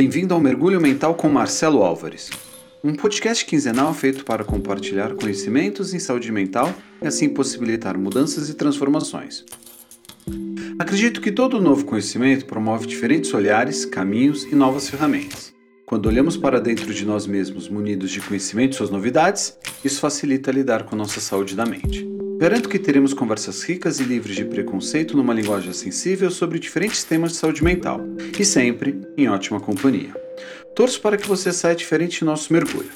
[0.00, 2.30] Bem-vindo ao Mergulho Mental com Marcelo Álvares,
[2.82, 8.54] um podcast quinzenal feito para compartilhar conhecimentos em saúde mental e assim possibilitar mudanças e
[8.54, 9.44] transformações.
[10.78, 15.52] Acredito que todo novo conhecimento promove diferentes olhares, caminhos e novas ferramentas.
[15.84, 20.50] Quando olhamos para dentro de nós mesmos munidos de conhecimento e suas novidades, isso facilita
[20.50, 22.19] lidar com nossa saúde da mente.
[22.40, 27.32] Garanto que teremos conversas ricas e livres de preconceito numa linguagem sensível sobre diferentes temas
[27.32, 28.00] de saúde mental,
[28.38, 30.16] e sempre em ótima companhia.
[30.74, 32.88] Torço para que você saia diferente em nosso mergulho.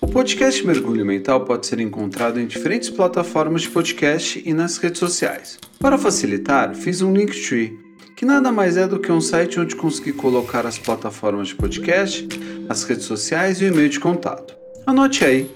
[0.00, 5.00] O podcast Mergulho Mental pode ser encontrado em diferentes plataformas de podcast e nas redes
[5.00, 5.58] sociais.
[5.80, 7.76] Para facilitar, fiz um Linktree
[8.16, 12.28] que nada mais é do que um site onde consegui colocar as plataformas de podcast,
[12.68, 14.56] as redes sociais e o e-mail de contato.
[14.86, 15.50] Anote aí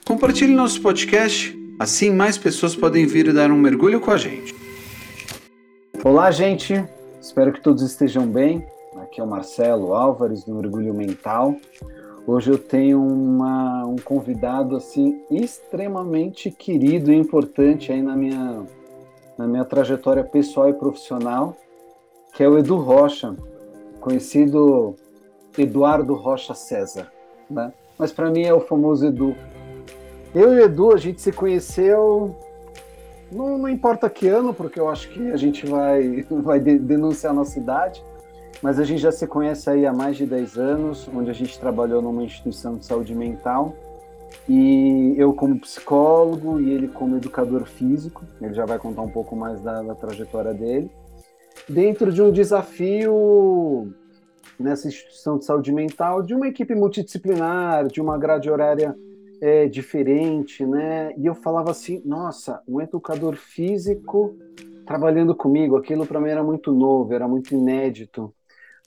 [0.05, 4.53] Compartilhe nosso podcast, assim mais pessoas podem vir e dar um mergulho com a gente.
[6.03, 6.83] Olá, gente.
[7.21, 8.67] Espero que todos estejam bem.
[8.97, 11.55] Aqui é o Marcelo Álvares do Mergulho Mental.
[12.27, 18.63] Hoje eu tenho uma, um convidado assim extremamente querido e importante aí na minha,
[19.37, 21.55] na minha trajetória pessoal e profissional,
[22.41, 23.35] que é o Edu Rocha,
[23.99, 24.95] conhecido
[25.55, 27.11] Eduardo Rocha César,
[27.47, 27.71] né?
[27.99, 29.35] Mas para mim é o famoso Edu.
[30.33, 32.35] Eu e o Edu a gente se conheceu
[33.31, 37.35] não, não importa que ano, porque eu acho que a gente vai, vai denunciar a
[37.35, 38.03] nossa idade,
[38.59, 41.59] mas a gente já se conhece aí há mais de 10 anos, onde a gente
[41.59, 43.75] trabalhou numa instituição de saúde mental.
[44.49, 49.35] E eu como psicólogo e ele como educador físico, ele já vai contar um pouco
[49.35, 50.89] mais da, da trajetória dele.
[51.67, 53.93] Dentro de um desafio
[54.59, 58.95] nessa instituição de saúde mental, de uma equipe multidisciplinar, de uma grade horária
[59.41, 61.13] é, diferente, né?
[61.17, 64.35] E eu falava assim, nossa, um educador físico
[64.85, 68.33] trabalhando comigo, aquilo para mim era muito novo, era muito inédito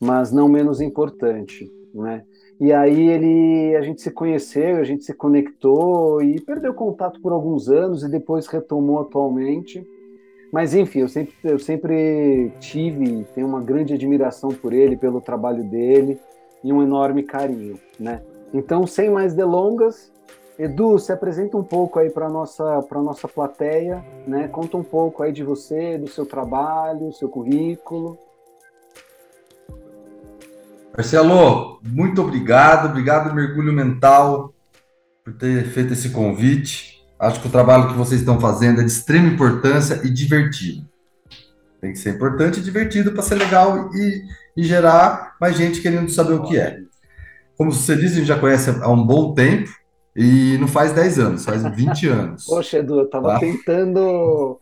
[0.01, 2.25] mas não menos importante, né?
[2.61, 7.33] E aí ele, a gente se conheceu, a gente se conectou e perdeu contato por
[7.33, 9.85] alguns anos e depois retomou atualmente.
[10.55, 15.65] Mas enfim, eu sempre, eu sempre tive, tenho uma grande admiração por ele, pelo trabalho
[15.65, 16.17] dele
[16.63, 18.23] e um enorme carinho, né?
[18.53, 20.13] Então, sem mais delongas,
[20.57, 24.47] Edu, se apresenta um pouco aí para nossa para nossa plateia, né?
[24.47, 28.17] Conta um pouco aí de você, do seu trabalho, seu currículo.
[30.97, 34.55] Marcelo, muito obrigado, obrigado Mergulho Mental
[35.25, 36.94] por ter feito esse convite.
[37.25, 40.87] Acho que o trabalho que vocês estão fazendo é de extrema importância e divertido.
[41.81, 44.23] Tem que ser importante e divertido para ser legal e,
[44.57, 46.79] e, gerar mais gente querendo saber o que é.
[47.57, 49.71] Como você disse, a gente já conhece há um bom tempo
[50.17, 52.45] e não faz 10 anos, faz 20 anos.
[52.47, 53.41] Poxa, Edu, eu estava tá?
[53.41, 54.61] tentando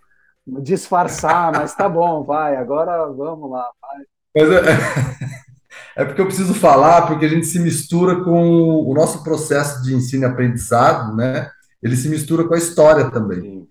[0.63, 3.65] disfarçar, mas tá bom, vai, agora vamos lá.
[3.81, 4.05] Vai.
[4.37, 5.43] Mas é...
[5.95, 9.95] É porque eu preciso falar, porque a gente se mistura com o nosso processo de
[9.95, 11.51] ensino e aprendizado, né?
[11.83, 13.69] Ele se mistura com a história também.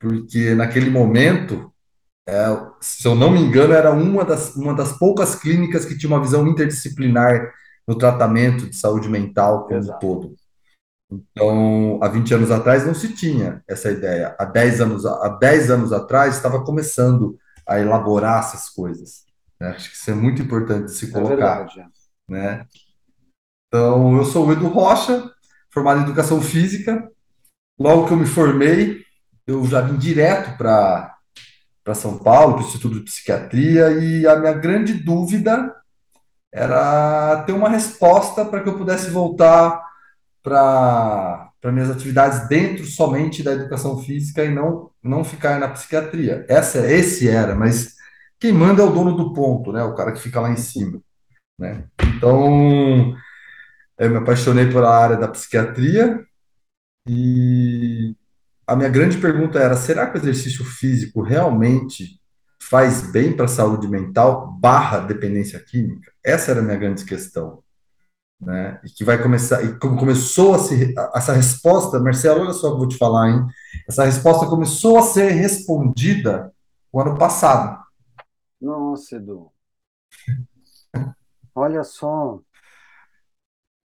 [0.00, 1.72] Porque naquele momento,
[2.28, 2.46] é,
[2.80, 6.22] se eu não me engano, era uma das, uma das poucas clínicas que tinha uma
[6.22, 7.52] visão interdisciplinar
[7.86, 10.34] no tratamento de saúde mental como um todo.
[11.12, 14.34] Então, há 20 anos atrás não se tinha essa ideia.
[14.38, 19.24] Há 10 anos, há 10 anos atrás estava começando a elaborar essas coisas.
[19.60, 19.68] Né?
[19.68, 21.68] Acho que isso é muito importante de se é colocar.
[21.76, 21.86] É
[22.28, 22.66] né?
[23.68, 25.30] Então, eu sou o Edu Rocha,
[25.70, 27.10] formado em Educação Física.
[27.82, 29.02] Logo que eu me formei,
[29.44, 31.16] eu já vim direto para
[31.96, 35.74] São Paulo, para o Instituto de Psiquiatria, e a minha grande dúvida
[36.52, 39.82] era ter uma resposta para que eu pudesse voltar
[40.44, 46.46] para minhas atividades dentro somente da educação física e não, não ficar na psiquiatria.
[46.48, 47.96] Essa, esse era, mas
[48.38, 49.82] quem manda é o dono do ponto, né?
[49.82, 51.00] O cara que fica lá em cima,
[51.58, 51.82] né?
[52.16, 53.12] Então,
[53.98, 56.24] eu me apaixonei pela área da psiquiatria
[57.06, 58.14] e
[58.66, 62.20] a minha grande pergunta era: será que o exercício físico realmente
[62.60, 66.12] faz bem para a saúde mental barra dependência química?
[66.24, 67.62] Essa era a minha grande questão.
[68.40, 68.80] Né?
[68.84, 72.70] E que vai começar, e como começou a se, essa resposta, Marcelo, olha só o
[72.70, 73.46] que eu vou te falar, hein?
[73.88, 76.52] Essa resposta começou a ser respondida
[76.92, 77.80] o ano passado.
[78.60, 79.52] Nossa, Edu.
[81.54, 82.40] Olha só.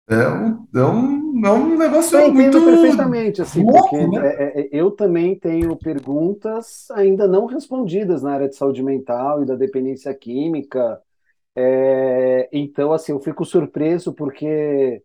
[0.10, 4.36] É um, é um, é um negócio eu muito perfeitamente, assim, louco, porque né?
[4.36, 9.46] É, é, eu também tenho perguntas ainda não respondidas na área de saúde mental e
[9.46, 11.02] da dependência química.
[11.56, 15.02] É, então, assim, eu fico surpreso porque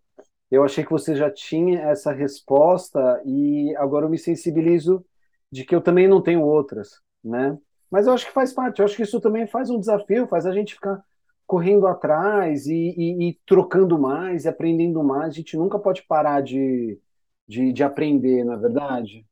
[0.51, 5.05] eu achei que você já tinha essa resposta e agora eu me sensibilizo
[5.51, 7.57] de que eu também não tenho outras, né?
[7.91, 10.45] Mas eu acho que faz parte, eu acho que isso também faz um desafio, faz
[10.45, 11.01] a gente ficar
[11.49, 15.31] correndo atrás e, e, e trocando mais, e aprendendo mais.
[15.31, 17.01] A gente nunca pode parar de,
[17.49, 19.27] de, de aprender, na é verdade?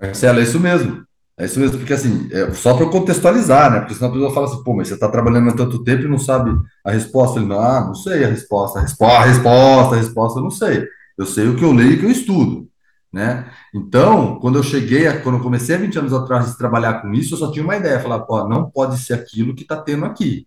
[0.00, 1.04] Marcelo, é isso mesmo.
[1.38, 3.80] É isso mesmo, porque assim, é só para contextualizar, né?
[3.80, 6.08] Porque senão a pessoa fala assim, pô, mas você está trabalhando há tanto tempo e
[6.08, 6.50] não sabe
[6.84, 7.38] a resposta.
[7.40, 10.50] Ele, não, ah, não sei a resposta, a resposta, a resposta, a resposta, eu não
[10.50, 10.86] sei.
[11.18, 12.68] Eu sei o que eu leio e que eu estudo,
[13.12, 13.50] né?
[13.74, 17.34] Então, quando eu cheguei, quando eu comecei há 20 anos atrás a trabalhar com isso,
[17.34, 20.46] eu só tinha uma ideia, falar, pô, não pode ser aquilo que está tendo aqui.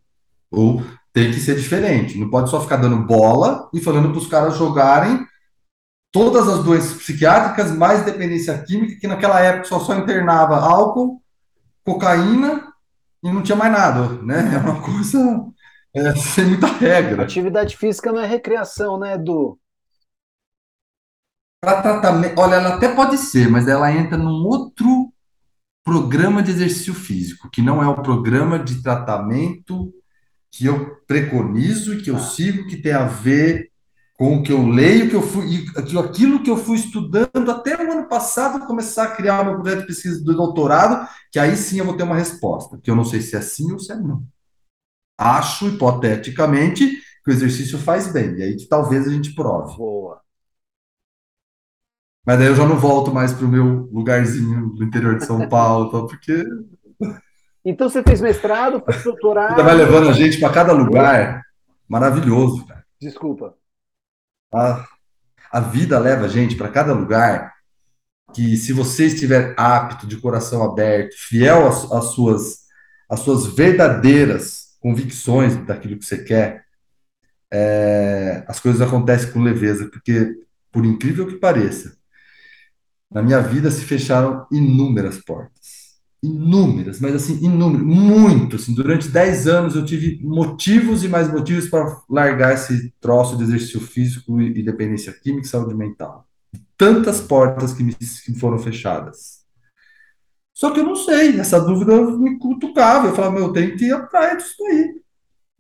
[0.50, 0.84] Ou
[1.14, 2.18] tem que ser diferente.
[2.18, 5.26] Não pode só ficar dando bola e falando para os caras jogarem
[6.12, 11.22] todas as doenças psiquiátricas, mais dependência química, que naquela época só, só internava álcool,
[11.84, 12.68] cocaína
[13.24, 14.56] e não tinha mais nada, né?
[14.56, 15.46] É uma coisa
[15.94, 17.24] é, sem muita regra.
[17.24, 19.60] Atividade física não é recreação, né, Edu?
[21.66, 25.12] Para tratamento, olha, ela até pode ser, mas ela entra num outro
[25.84, 29.92] programa de exercício físico, que não é o programa de tratamento
[30.52, 32.20] que eu preconizo e que eu ah.
[32.20, 33.72] sigo, que tem a ver
[34.14, 37.92] com o que eu leio, que eu fui, aquilo que eu fui estudando até o
[37.92, 41.80] ano passado, começar a criar o meu projeto de pesquisa do doutorado, que aí sim
[41.80, 43.96] eu vou ter uma resposta, que eu não sei se é sim ou se é
[43.96, 44.24] não.
[45.18, 46.88] Acho, hipoteticamente,
[47.24, 49.76] que o exercício faz bem, e aí que talvez a gente prove.
[49.76, 50.25] Boa.
[52.26, 55.48] Mas daí eu já não volto mais para o meu lugarzinho do interior de São
[55.48, 56.44] Paulo, porque.
[57.64, 59.56] Então você fez mestrado, fez doutorado.
[59.56, 61.44] Você vai levando a gente para cada lugar.
[61.88, 62.84] Maravilhoso, cara.
[63.00, 63.54] Desculpa.
[64.54, 64.84] A,
[65.52, 67.54] a vida leva a gente para cada lugar
[68.34, 72.66] que, se você estiver apto, de coração aberto, fiel às, às, suas,
[73.10, 76.66] às suas verdadeiras convicções daquilo que você quer,
[77.52, 80.36] é, as coisas acontecem com leveza, porque,
[80.72, 81.96] por incrível que pareça,
[83.12, 85.86] na minha vida se fecharam inúmeras portas
[86.26, 91.70] inúmeras, mas assim, inúmeras, muito, assim, durante 10 anos eu tive motivos e mais motivos
[91.70, 96.28] para largar esse troço de exercício físico e, dependência química e saúde mental.
[96.78, 99.46] Tantas portas que me, que foram fechadas.
[100.54, 103.86] Só que eu não sei, essa dúvida me cutucava, eu falava, meu, eu tenho que
[103.86, 105.02] ir atrás disso aí.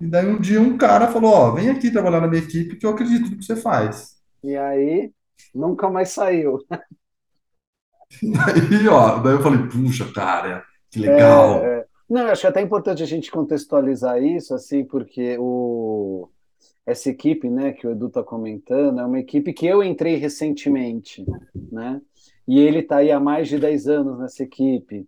[0.01, 2.86] E daí um dia um cara falou, ó, vem aqui trabalhar na minha equipe que
[2.86, 4.15] eu acredito no que você faz.
[4.44, 5.12] E aí,
[5.53, 6.59] nunca mais saiu.
[8.22, 11.64] Daí, ó, daí eu falei, puxa, cara, que legal.
[11.64, 11.86] É, é.
[12.10, 16.30] Não, acho até importante a gente contextualizar isso, assim, porque o,
[16.86, 21.26] essa equipe, né, que o Edu está comentando, é uma equipe que eu entrei recentemente,
[21.72, 22.00] né?
[22.48, 25.08] E ele está aí há mais de 10 anos nessa equipe.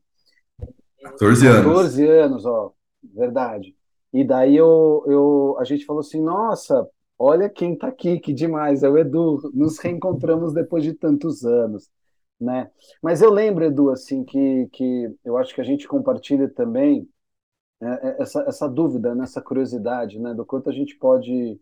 [1.04, 1.66] 14 anos.
[1.66, 2.72] 14 anos, ó,
[3.14, 3.76] verdade.
[4.12, 6.88] E daí eu, eu, a gente falou assim, nossa,
[7.20, 9.52] olha quem está aqui, que demais, é o Edu.
[9.54, 11.88] Nos reencontramos depois de tantos anos
[12.40, 12.70] né?
[13.02, 17.08] Mas eu lembro, Edu, assim, que, que eu acho que a gente compartilha também
[17.82, 21.60] é, é essa, essa dúvida, né, essa curiosidade, né, do quanto a gente pode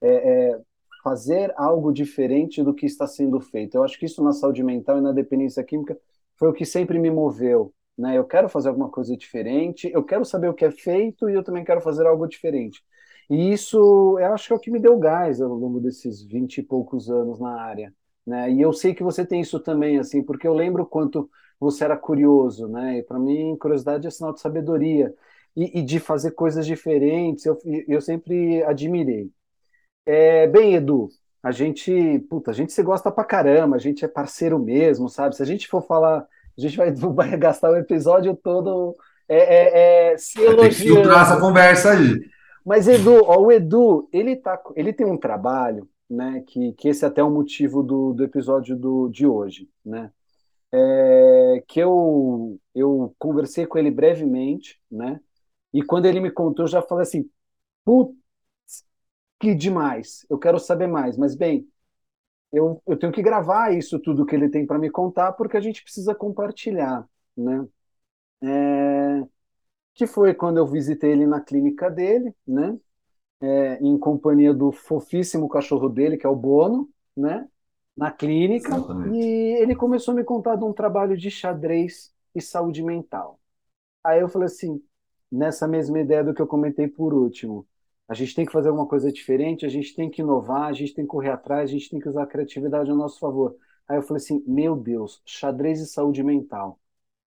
[0.00, 0.60] é, é,
[1.02, 3.76] fazer algo diferente do que está sendo feito.
[3.76, 5.98] Eu acho que isso na saúde mental e na dependência química
[6.36, 8.16] foi o que sempre me moveu, né?
[8.18, 11.44] Eu quero fazer alguma coisa diferente, eu quero saber o que é feito e eu
[11.44, 12.82] também quero fazer algo diferente.
[13.30, 16.58] E isso, eu acho que é o que me deu gás ao longo desses vinte
[16.58, 17.94] e poucos anos na área.
[18.26, 18.52] Né?
[18.52, 21.96] E eu sei que você tem isso também, assim, porque eu lembro quanto você era
[21.96, 22.98] curioso, né?
[22.98, 25.14] E para mim, curiosidade é sinal de sabedoria
[25.56, 27.44] e, e de fazer coisas diferentes.
[27.44, 29.30] Eu, eu sempre admirei.
[30.04, 31.08] É, bem, Edu,
[31.42, 35.36] a gente, puta, a gente se gosta pra caramba, a gente é parceiro mesmo, sabe?
[35.36, 38.96] Se a gente for falar, a gente vai, vai gastar o episódio todo
[39.28, 40.62] é, é, é, se elogiando.
[40.62, 42.20] Tem que filtrar essa conversa aí.
[42.64, 47.04] Mas, Edu, ó, o Edu, ele, tá, ele tem um trabalho né, que, que esse
[47.04, 50.12] é até o motivo do, do episódio do, de hoje, né,
[50.72, 55.20] é, que eu, eu conversei com ele brevemente, né,
[55.72, 57.30] e quando ele me contou, eu já falei assim,
[57.84, 58.16] putz,
[59.40, 61.68] que demais, eu quero saber mais, mas bem,
[62.52, 65.60] eu, eu tenho que gravar isso tudo que ele tem para me contar, porque a
[65.60, 67.66] gente precisa compartilhar, né,
[68.42, 69.26] é,
[69.94, 72.78] que foi quando eu visitei ele na clínica dele, né,
[73.42, 77.48] é, em companhia do fofíssimo cachorro dele, que é o Bono, né?
[77.96, 78.68] Na clínica.
[78.68, 79.16] Exatamente.
[79.16, 83.38] E ele começou a me contar de um trabalho de xadrez e saúde mental.
[84.04, 84.80] Aí eu falei assim,
[85.30, 87.66] nessa mesma ideia do que eu comentei por último.
[88.08, 90.94] A gente tem que fazer alguma coisa diferente, a gente tem que inovar, a gente
[90.94, 93.56] tem que correr atrás, a gente tem que usar a criatividade a nosso favor.
[93.88, 96.78] Aí eu falei assim, meu Deus, xadrez e saúde mental.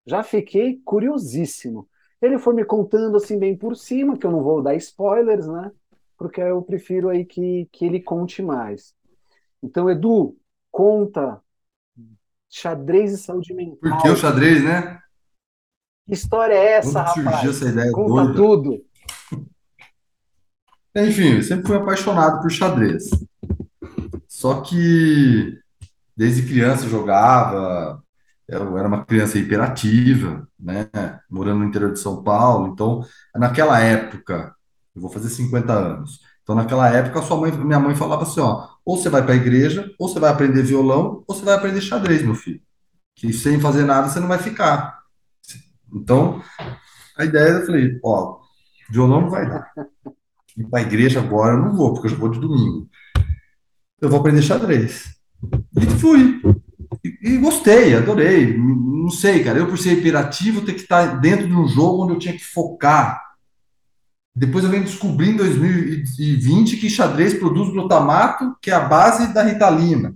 [0.06, 1.88] Já fiquei curiosíssimo.
[2.20, 5.72] Ele foi me contando assim bem por cima, que eu não vou dar spoilers, né?
[6.16, 8.94] Porque eu prefiro aí que, que ele conte mais.
[9.62, 10.36] Então, Edu,
[10.70, 11.40] conta
[12.48, 13.78] Xadrez e saúde mental.
[13.78, 14.98] Por que o xadrez, né?
[16.06, 17.48] Que história é essa, Quando surgiu rapaz?
[17.48, 18.34] essa ideia Conta doida.
[18.34, 18.84] tudo.
[20.96, 23.10] Enfim, eu sempre fui apaixonado por xadrez.
[24.26, 25.58] Só que
[26.16, 28.02] desde criança eu jogava,
[28.48, 30.88] eu era uma criança hiperativa, né?
[31.28, 32.68] Morando no interior de São Paulo.
[32.72, 33.04] Então,
[33.34, 34.54] naquela época,
[34.96, 36.20] eu vou fazer 50 anos.
[36.42, 39.36] Então, naquela época, sua mãe, minha mãe falava assim, ó, ou você vai para a
[39.36, 42.60] igreja, ou você vai aprender violão, ou você vai aprender xadrez, meu filho.
[43.14, 45.00] Que sem fazer nada você não vai ficar.
[45.92, 46.42] Então,
[47.16, 48.38] a ideia eu falei, ó,
[48.90, 49.70] violão não vai dar.
[50.56, 52.88] Ir para a igreja agora eu não vou, porque eu já vou de domingo.
[54.00, 55.14] Eu vou aprender xadrez.
[55.76, 56.40] E fui.
[57.04, 58.56] E, e gostei, adorei.
[58.56, 59.58] Não sei, cara.
[59.58, 62.44] Eu, por ser hiperativo, ter que estar dentro de um jogo onde eu tinha que
[62.44, 63.25] focar.
[64.38, 69.42] Depois eu venho descobrir em 2020 que xadrez produz glutamato, que é a base da
[69.42, 70.14] ritalina.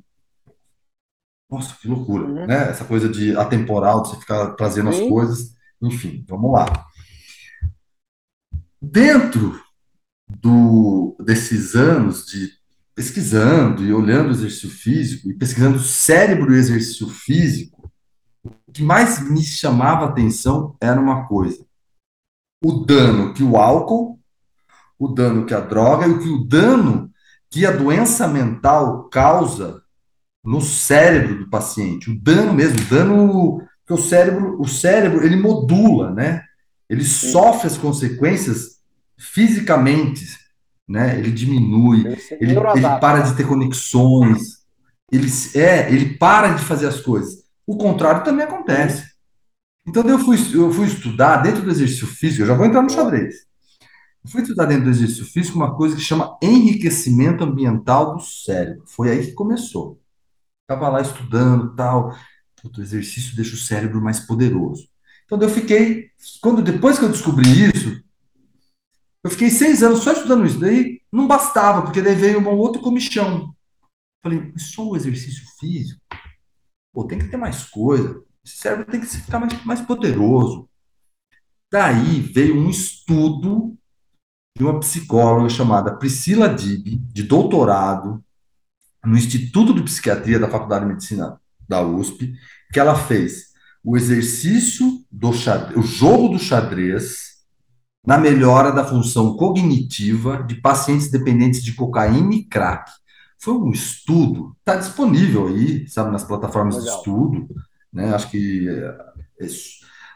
[1.51, 2.47] Nossa, que loucura, Uhum.
[2.47, 2.69] né?
[2.69, 5.09] Essa coisa de atemporal, de você ficar trazendo as Sim.
[5.09, 5.55] coisas.
[5.83, 6.67] Enfim, vamos lá.
[8.81, 9.59] Dentro
[10.29, 12.51] do, desses anos de
[12.95, 17.91] pesquisando e olhando o exercício físico e pesquisando o cérebro e o exercício físico,
[18.45, 21.65] o que mais me chamava a atenção era uma coisa:
[22.63, 24.19] o dano que o álcool,
[24.99, 27.11] o dano que a droga e o que o dano
[27.51, 29.83] que a doença mental causa
[30.45, 35.37] no cérebro do paciente, o dano mesmo, o dano que o cérebro, o cérebro ele
[35.37, 36.45] modula, né?
[36.89, 38.79] Ele sofre as consequências
[39.19, 40.25] fisicamente,
[40.89, 41.19] né?
[41.19, 42.07] Ele diminui,
[42.41, 42.55] Ele ele,
[43.01, 44.61] para de ter conexões,
[45.11, 47.45] ele, é, ele para de fazer as coisas.
[47.67, 49.10] O contrário também acontece.
[49.87, 52.91] Então eu fui, eu fui estudar dentro do exercício físico, eu já vou entrar no
[52.91, 53.35] xadrez.
[54.23, 58.85] Eu fui estudar dentro do exercício físico uma coisa que chama enriquecimento ambiental do cérebro.
[58.87, 59.99] Foi aí que começou.
[60.63, 62.15] Estava lá estudando tal.
[62.63, 64.87] O exercício deixa o cérebro mais poderoso.
[65.25, 66.11] Então eu fiquei,
[66.43, 68.03] quando depois que eu descobri isso,
[69.25, 70.59] eu fiquei seis anos só estudando isso.
[70.61, 73.55] Daí não bastava, porque daí veio um outro comichão.
[74.23, 76.01] Falei, "Mas só o exercício físico?
[76.93, 78.23] Pô, tem que ter mais coisa.
[78.45, 80.69] Esse cérebro tem que ficar mais, mais poderoso.
[81.71, 83.77] Daí veio um estudo
[84.57, 88.23] de uma psicóloga chamada Priscila Dib, de doutorado,
[89.05, 92.35] no Instituto de Psiquiatria da Faculdade de Medicina da USP,
[92.73, 93.51] que ela fez
[93.83, 97.31] o exercício do xadrez, o jogo do xadrez
[98.05, 102.91] na melhora da função cognitiva de pacientes dependentes de cocaína e crack.
[103.39, 106.99] Foi um estudo, está disponível aí, sabe, nas plataformas de Legal.
[106.99, 107.49] estudo,
[107.93, 108.15] né?
[108.15, 109.47] Acho que é, é,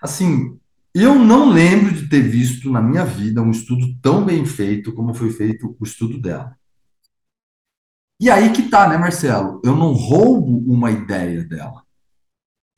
[0.00, 0.58] assim,
[0.94, 5.14] eu não lembro de ter visto na minha vida um estudo tão bem feito como
[5.14, 6.56] foi feito o estudo dela.
[8.20, 9.60] E aí que tá, né, Marcelo?
[9.64, 11.82] Eu não roubo uma ideia dela.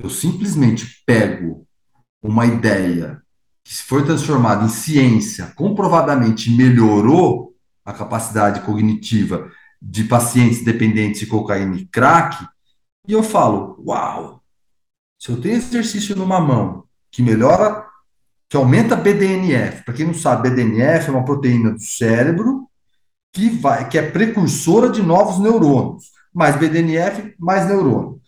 [0.00, 1.66] Eu simplesmente pego
[2.22, 3.22] uma ideia
[3.64, 9.50] que se foi transformada em ciência, comprovadamente melhorou a capacidade cognitiva
[9.80, 12.46] de pacientes dependentes de cocaína e crack,
[13.06, 14.42] e eu falo, uau,
[15.18, 17.84] se eu tenho exercício numa mão que melhora,
[18.48, 22.68] que aumenta BDNF, para quem não sabe, BDNF é uma proteína do cérebro
[23.32, 26.10] que, vai, que é precursora de novos neurônios.
[26.32, 28.20] Mais BDNF, mais neurônio.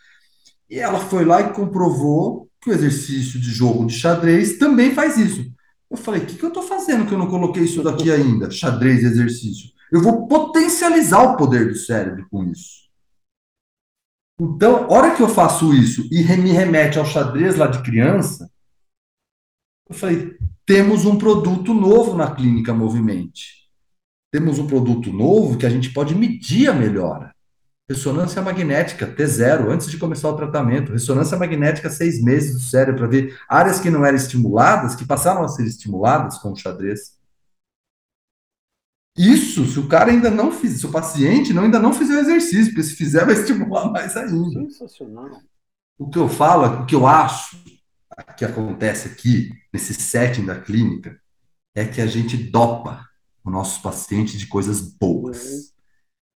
[0.69, 5.17] E ela foi lá e comprovou que o exercício de jogo de xadrez também faz
[5.17, 5.51] isso.
[5.91, 8.51] Eu falei, o que, que eu estou fazendo que eu não coloquei isso daqui ainda?
[8.51, 9.71] Xadrez e exercício.
[9.91, 12.88] Eu vou potencializar o poder do cérebro com isso.
[14.41, 18.49] Então, hora que eu faço isso e me remete ao xadrez lá de criança,
[19.89, 23.59] eu falei, temos um produto novo na clínica Movimente.
[24.31, 27.35] Temos um produto novo que a gente pode medir a melhora.
[27.91, 30.93] Ressonância magnética, T0, antes de começar o tratamento.
[30.93, 35.43] Ressonância magnética, seis meses do cérebro, para ver áreas que não eram estimuladas, que passaram
[35.43, 37.18] a ser estimuladas com o xadrez.
[39.19, 42.21] Isso, se o cara ainda não fizer, se o paciente não, ainda não fizer o
[42.21, 44.61] exercício, porque se fizer, vai estimular mais ainda.
[44.61, 45.43] Sensacional.
[45.99, 47.61] O que eu falo, o que eu acho
[48.37, 51.21] que acontece aqui, nesse setting da clínica,
[51.75, 53.05] é que a gente dopa
[53.45, 55.73] o nosso paciente de coisas boas,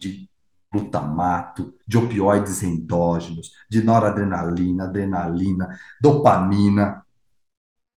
[0.01, 0.29] de
[0.73, 7.05] glutamato, de opioides endógenos, de noradrenalina, adrenalina, dopamina.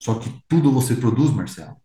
[0.02, 1.76] Só que tudo você produz, Marcelo.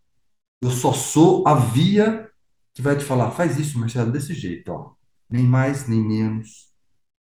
[0.60, 2.29] Eu só sou a via
[2.74, 4.94] que vai te falar, faz isso, Marcelo, desse jeito, ó.
[5.28, 6.70] Nem mais, nem menos.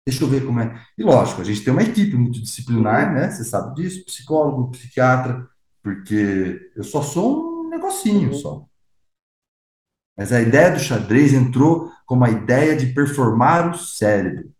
[0.06, 0.84] Deixa eu ver como é.
[0.98, 3.30] E lógico, a gente tem uma equipe multidisciplinar, né?
[3.30, 5.48] Você sabe disso, psicólogo, psiquiatra,
[5.82, 8.66] porque eu só sou um negocinho só.
[10.16, 14.50] Mas a ideia do xadrez entrou como a ideia de performar o cérebro.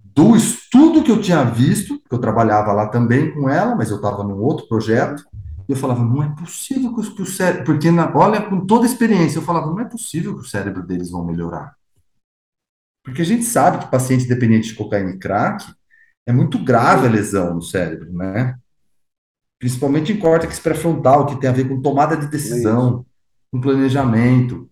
[0.00, 3.96] do estudo que eu tinha visto, que eu trabalhava lá também com ela, mas eu
[3.96, 5.24] estava num outro projeto,
[5.72, 9.38] eu falava, não é possível que o cérebro, porque na, olha, com toda a experiência,
[9.38, 11.74] eu falava, não é possível que o cérebro deles vão melhorar.
[13.02, 15.64] Porque a gente sabe que paciente dependente de cocaína e crack
[16.26, 18.58] é muito grave a lesão no cérebro, né?
[19.58, 23.04] Principalmente em córtex pré-frontal, que tem a ver com tomada de decisão,
[23.52, 24.70] com planejamento,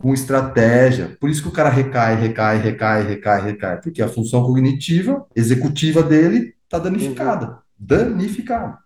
[0.00, 1.16] com estratégia.
[1.20, 3.80] Por isso que o cara recai, recai, recai, recai, recai.
[3.80, 7.46] Porque a função cognitiva, executiva dele, está danificada.
[7.46, 7.58] Uhum.
[7.78, 8.78] Danificada.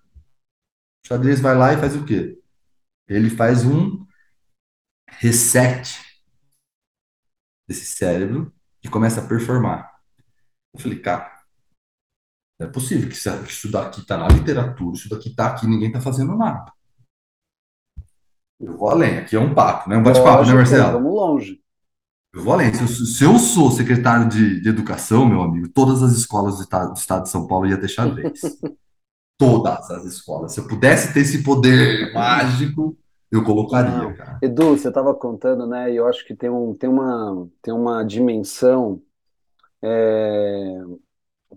[1.04, 2.40] O xadrez vai lá e faz o quê?
[3.06, 4.06] Ele faz um
[5.06, 6.00] reset
[7.68, 9.92] desse cérebro e começa a performar.
[10.73, 11.30] Eu falei, cara,
[12.58, 16.00] não é possível que isso daqui está na literatura, isso daqui está aqui, ninguém está
[16.00, 16.73] fazendo nada.
[18.58, 19.96] Eu vou além, aqui é um papo, né?
[19.96, 20.92] Um bate-papo, né, Marcelo?
[20.92, 21.62] Vamos longe.
[22.32, 22.73] Eu vou além.
[22.73, 26.62] Se eu, se eu sou secretário de, de, educação, meu amigo, todas as escolas do
[26.62, 28.40] estado, do estado de São Paulo ia ter xadrez.
[29.38, 30.53] Todas as escolas.
[30.53, 32.97] Se eu pudesse ter esse poder mágico,
[33.31, 34.38] eu colocaria, cara.
[34.41, 35.93] Edu, você estava contando, né?
[35.93, 39.03] E eu acho que tem, um, tem, uma, tem uma dimensão
[39.83, 40.81] é,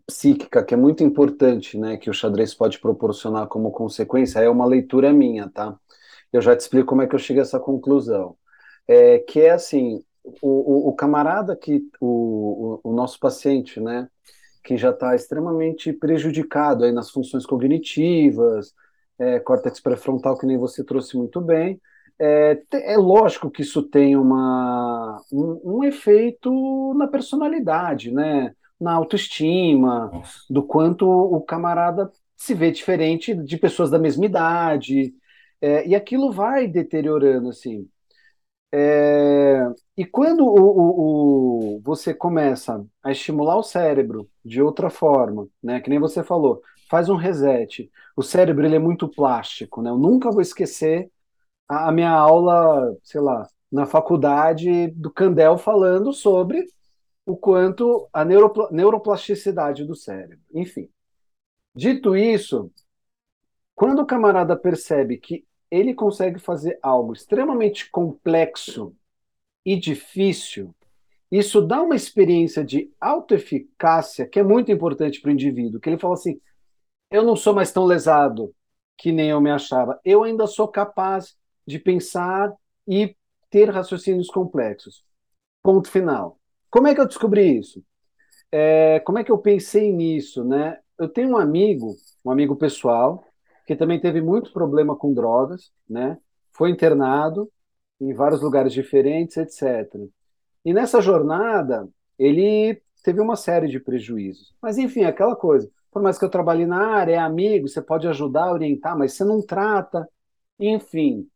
[0.05, 1.98] psíquica que é muito importante, né?
[1.98, 4.39] Que o xadrez pode proporcionar como consequência.
[4.39, 5.77] É uma leitura minha, tá?
[6.34, 8.36] Eu já te explico como é que eu cheguei a essa conclusão.
[8.88, 10.03] É, que é assim,
[10.41, 14.10] o, o, o camarada que, o, o, o nosso paciente, né?
[14.67, 18.74] Que já está extremamente prejudicado aí nas funções cognitivas,
[19.17, 21.79] é, córtex pré-frontal, que nem você trouxe muito bem.
[22.19, 28.53] É, é lógico que isso tem uma, um, um, efeito na personalidade, né?
[28.79, 30.12] na autoestima,
[30.50, 35.15] do quanto o camarada se vê diferente de pessoas da mesma idade,
[35.62, 37.88] é, e aquilo vai deteriorando assim.
[38.71, 39.65] É,
[39.97, 45.81] e quando o, o, o, você começa a estimular o cérebro de outra forma, né,
[45.81, 47.91] que nem você falou, faz um reset.
[48.15, 49.89] O cérebro ele é muito plástico, né?
[49.89, 51.12] Eu nunca vou esquecer
[51.67, 56.65] a, a minha aula, sei lá, na faculdade do Candel falando sobre
[57.25, 60.39] o quanto a neuropl neuroplasticidade do cérebro.
[60.53, 60.89] Enfim.
[61.75, 62.71] Dito isso,
[63.75, 68.95] quando o camarada percebe que ele consegue fazer algo extremamente complexo
[69.67, 70.73] e difícil,
[71.30, 75.99] isso dá uma experiência de autoeficácia que é muito importante para o indivíduo, que ele
[75.99, 76.39] fala assim,
[77.12, 78.56] eu não sou mais tão lesado
[78.97, 81.36] que nem eu me achava, eu ainda sou capaz
[81.67, 82.53] de pensar
[82.88, 83.13] e
[83.49, 85.03] ter raciocínios complexos.
[85.62, 86.39] Ponto final.
[86.71, 87.84] Como é que eu descobri isso?
[88.49, 90.80] É, como é que eu pensei nisso, né?
[90.97, 93.25] Eu tenho um amigo, um amigo pessoal,
[93.65, 96.17] que também teve muito problema com drogas, né?
[96.53, 97.51] Foi internado
[97.99, 99.93] em vários lugares diferentes, etc.
[100.63, 104.53] E nessa jornada, ele teve uma série de prejuízos.
[104.62, 105.69] Mas, enfim, aquela coisa.
[105.91, 109.23] Por mais que eu trabalhe na área, é amigo, você pode ajudar, orientar, mas você
[109.23, 110.07] não trata.
[110.60, 111.27] Enfim.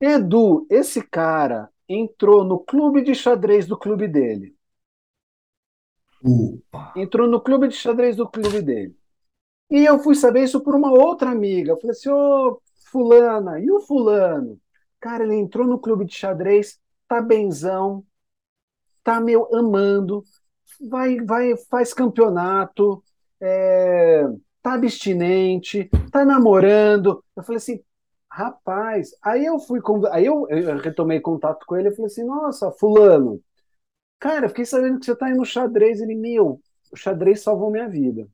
[0.00, 4.54] Edu, esse cara entrou no clube de xadrez do clube dele.
[6.22, 6.92] Opa.
[6.96, 8.96] Entrou no clube de xadrez do clube dele.
[9.70, 11.72] E eu fui saber isso por uma outra amiga.
[11.72, 14.59] Eu falei assim, ô, oh, fulana, e o fulano?
[15.00, 18.04] Cara, ele entrou no clube de xadrez, tá benzão,
[19.02, 20.22] tá meu amando,
[20.80, 23.02] vai, vai, faz campeonato,
[23.40, 24.24] é,
[24.62, 27.24] tá abstinente, tá namorando.
[27.36, 27.82] Eu falei assim,
[28.30, 29.80] rapaz, aí eu fui,
[30.12, 33.40] aí eu, eu retomei contato com ele e falei assim, nossa, fulano,
[34.18, 36.00] cara, fiquei sabendo que você tá aí no xadrez.
[36.00, 36.60] Ele, meu,
[36.92, 38.28] o xadrez salvou minha vida.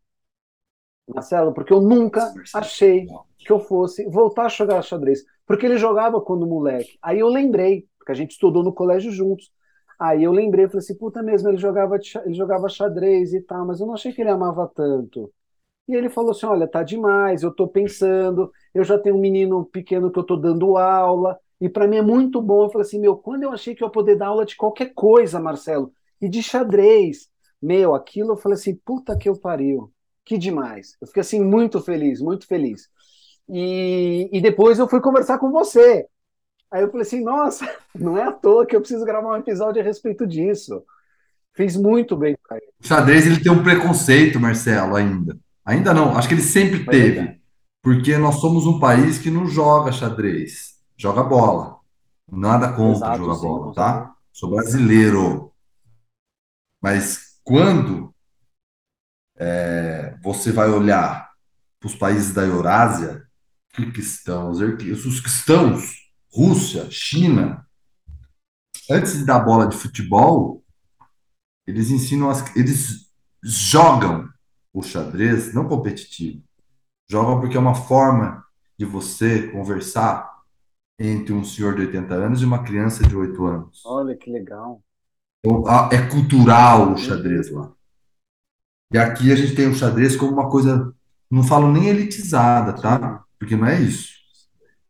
[1.08, 3.06] Marcelo, porque eu nunca achei
[3.38, 5.24] que eu fosse voltar a jogar xadrez.
[5.46, 6.98] Porque ele jogava quando moleque.
[7.02, 9.50] Aí eu lembrei, porque a gente estudou no colégio juntos.
[9.98, 13.80] Aí eu lembrei, falei assim, puta mesmo, ele jogava, ele jogava xadrez e tal, mas
[13.80, 15.32] eu não achei que ele amava tanto.
[15.88, 19.64] E ele falou assim: olha, tá demais, eu tô pensando, eu já tenho um menino
[19.66, 22.64] pequeno que eu tô dando aula, e para mim é muito bom.
[22.64, 24.92] Eu falei assim: meu, quando eu achei que eu ia poder dar aula de qualquer
[24.94, 27.28] coisa, Marcelo, e de xadrez,
[27.62, 29.92] meu, aquilo eu falei assim: puta que eu pariu
[30.24, 30.96] que demais.
[31.00, 32.88] Eu fiquei assim muito feliz, muito feliz.
[33.48, 36.06] E, e depois eu fui conversar com você.
[36.70, 39.80] Aí eu falei assim, nossa, não é à toa que eu preciso gravar um episódio
[39.80, 40.82] a respeito disso.
[41.54, 42.36] Fiz muito bem.
[42.50, 45.38] O xadrez ele tem um preconceito, Marcelo, ainda.
[45.64, 47.18] Ainda não, acho que ele sempre Mas teve.
[47.20, 47.36] É.
[47.82, 51.76] Porque nós somos um país que não joga xadrez, joga bola.
[52.30, 54.14] Nada contra Exato, jogar sim, bola, tá?
[54.32, 55.52] Sou brasileiro.
[56.82, 58.12] Mas quando
[59.38, 61.30] é, você vai olhar
[61.78, 63.25] para os países da Eurásia,
[63.76, 65.94] Kirguistão, os cristãos,
[66.32, 67.66] Rússia, China,
[68.90, 70.64] antes de dar bola de futebol,
[71.66, 73.10] eles ensinam as, eles
[73.42, 74.28] jogam
[74.72, 76.42] o xadrez não competitivo,
[77.08, 78.44] jogam porque é uma forma
[78.78, 80.34] de você conversar
[80.98, 83.82] entre um senhor de 80 anos e uma criança de 8 anos.
[83.84, 84.82] Olha que legal.
[85.44, 87.72] Então, É cultural o xadrez lá.
[88.92, 90.94] E aqui a gente tem o xadrez como uma coisa,
[91.30, 93.25] não falo nem elitizada, tá?
[93.38, 94.14] Porque não é isso.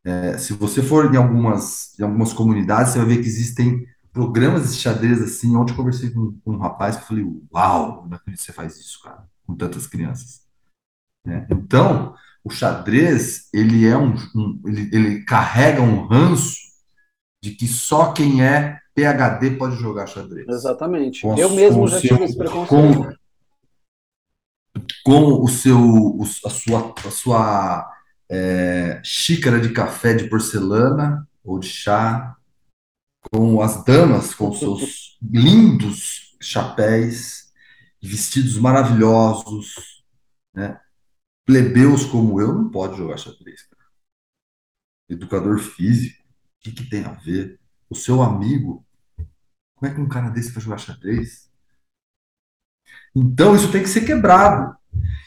[0.05, 4.73] É, se você for em algumas, em algumas comunidades, você vai ver que existem programas
[4.75, 5.57] de xadrez assim.
[5.57, 8.53] Ontem eu conversei com, com um rapaz que eu falei: Uau, não acredito que você
[8.53, 10.43] faz isso, cara, com tantas crianças.
[11.25, 11.47] né?
[11.51, 16.55] Então, o xadrez, ele é um, um- ele, ele carrega um ranço
[17.43, 20.47] de que só quem é PhD pode jogar xadrez.
[20.49, 21.23] Exatamente.
[21.23, 22.69] Com Eu mesmo já tive esse preconceito.
[22.73, 23.13] com,
[25.05, 27.96] com o seu, o- a sua, a sua
[28.29, 32.37] é, xícara de café de porcelana ou de chá,
[33.31, 37.53] com as damas com seus lindos chapéus,
[38.01, 40.05] vestidos maravilhosos,
[40.55, 40.81] né?
[41.45, 43.63] Plebeus como eu não pode jogar xadrez.
[43.63, 43.83] cara.
[45.09, 47.61] Educador físico, o que que tem a ver?
[47.89, 48.85] O seu amigo,
[49.77, 51.49] como é que um cara desse vai jogar xadrez?
[53.15, 54.77] Então isso tem que ser quebrado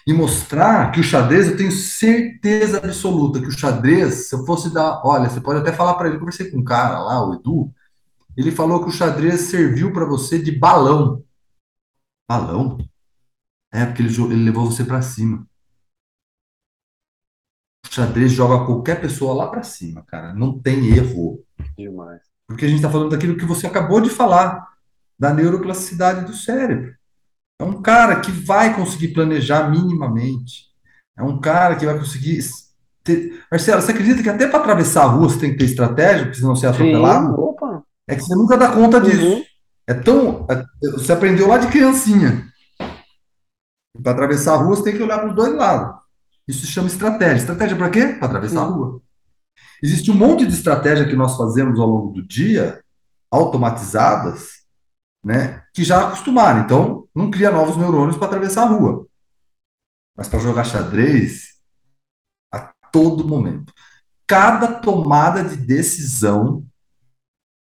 [0.05, 4.73] e mostrar que o xadrez, eu tenho certeza absoluta que o xadrez, se eu fosse
[4.73, 7.35] dar, olha, você pode até falar para ele, eu conversei com um cara lá, o
[7.35, 7.71] Edu,
[8.35, 11.23] ele falou que o xadrez serviu para você de balão.
[12.29, 12.77] Balão?
[13.71, 15.45] É, porque ele, ele levou você para cima.
[17.85, 20.33] O xadrez joga qualquer pessoa lá para cima, cara.
[20.33, 21.43] Não tem erro.
[21.77, 22.21] Demais.
[22.47, 24.73] Porque a gente está falando daquilo que você acabou de falar,
[25.17, 26.95] da neuroplasticidade do cérebro.
[27.59, 30.69] É um cara que vai conseguir planejar minimamente.
[31.17, 32.39] É um cara que vai conseguir.
[33.03, 36.25] ter- Marcelo, você acredita que até para atravessar a rua você tem que ter estratégia,
[36.25, 37.33] porque senão você é Sim, atropelado?
[37.39, 37.83] opa.
[38.07, 39.25] É que você nunca dá conta disso.
[39.25, 39.43] Uhum.
[39.87, 40.45] É tão.
[40.49, 40.65] é-
[40.97, 42.47] Você aprendeu lá de criancinha.
[44.01, 45.99] Para atravessar a rua, você tem que olhar para os dois lados.
[46.47, 47.37] Isso se chama estratégia.
[47.41, 48.07] Estratégia para quê?
[48.19, 48.73] Para atravessar a Sim.
[48.73, 49.01] rua.
[49.83, 52.81] Existe um monte de estratégia que nós fazemos ao longo do dia,
[53.31, 54.58] automatizadas,
[55.23, 56.61] né, que já acostumaram.
[56.61, 59.07] Então, não cria novos neurônios para atravessar a rua.
[60.15, 61.61] Mas para jogar xadrez,
[62.51, 63.73] a todo momento.
[64.27, 66.65] Cada tomada de decisão,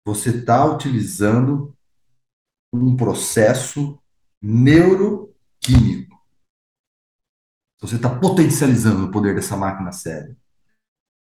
[0.04, 1.76] você está utilizando
[2.72, 4.00] um processo
[4.42, 6.18] neuroquímico.
[7.80, 10.37] Você está potencializando o poder dessa máquina cérebro.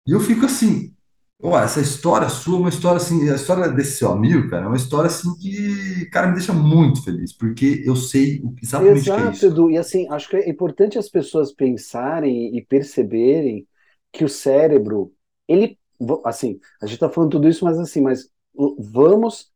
[0.07, 0.95] E eu fico assim,
[1.41, 4.67] ó, essa história sua é uma história assim, a história desse seu amigo, cara, é
[4.67, 9.13] uma história assim que, cara, me deixa muito feliz, porque eu sei o- exatamente o
[9.13, 9.47] que é Exato, isso.
[9.47, 9.69] Edu.
[9.69, 13.67] E assim, acho que é importante as pessoas pensarem e perceberem
[14.11, 15.13] que o cérebro,
[15.47, 19.51] ele, vo- assim, a gente está falando tudo isso, mas assim, mas o- vamos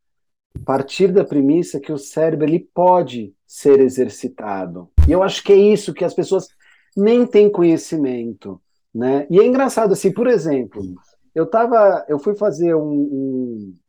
[0.66, 4.92] partir da premissa que o cérebro ele pode ser exercitado.
[5.08, 6.48] E eu acho que é isso que as pessoas
[6.96, 8.62] nem têm conhecimento,
[8.94, 9.28] né?
[9.32, 10.90] E é engraçado assim, por exemplo,
[11.36, 13.80] eu tava, eu fui fazer um, um,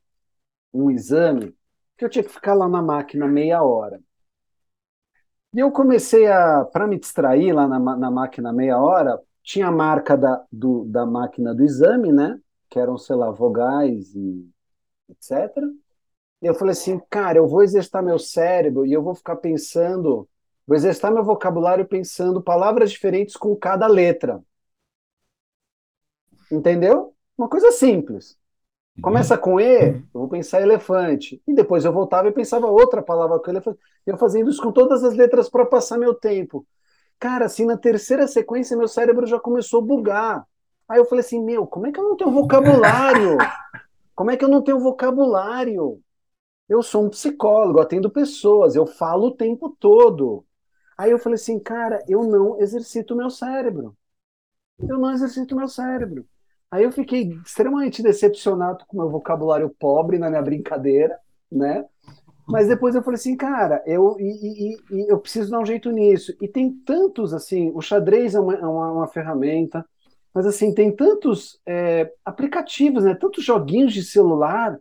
[0.74, 1.54] um exame
[1.98, 4.00] que eu tinha que ficar lá na máquina meia hora.
[5.54, 9.72] E eu comecei a, para me distrair lá na, na máquina meia hora, tinha a
[9.72, 12.40] marca da, do, da máquina do exame, né?
[12.70, 14.48] Que eram, sei lá, vogais e
[15.10, 15.68] etc.
[16.42, 20.28] E eu falei assim, cara, eu vou exercitar meu cérebro e eu vou ficar pensando,
[20.66, 24.42] vou exercitar meu vocabulário pensando palavras diferentes com cada letra.
[26.50, 27.13] Entendeu?
[27.36, 28.38] Uma coisa simples.
[29.02, 31.42] Começa com E, eu vou pensar elefante.
[31.46, 33.78] E depois eu voltava e pensava outra palavra com elefante.
[34.06, 36.64] Eu fazendo isso com todas as letras para passar meu tempo.
[37.18, 40.46] Cara, assim, na terceira sequência, meu cérebro já começou a bugar.
[40.88, 43.38] Aí eu falei assim, meu, como é que eu não tenho vocabulário?
[44.14, 46.00] Como é que eu não tenho vocabulário?
[46.68, 50.46] Eu sou um psicólogo, atendo pessoas, eu falo o tempo todo.
[50.96, 53.96] Aí eu falei assim, cara, eu não exercito meu cérebro.
[54.78, 56.24] Eu não exercito meu cérebro.
[56.74, 61.16] Aí eu fiquei extremamente decepcionado com o meu vocabulário pobre na minha brincadeira,
[61.50, 61.84] né?
[62.46, 65.90] Mas depois eu falei assim, cara, eu, e, e- e eu preciso dar um jeito
[65.90, 66.34] nisso.
[66.40, 69.84] E tem tantos, assim, o xadrez é uma, é uma, uma ferramenta,
[70.34, 73.14] mas assim, tem tantos é, aplicativos, né?
[73.14, 74.78] Tantos joguinhos de celular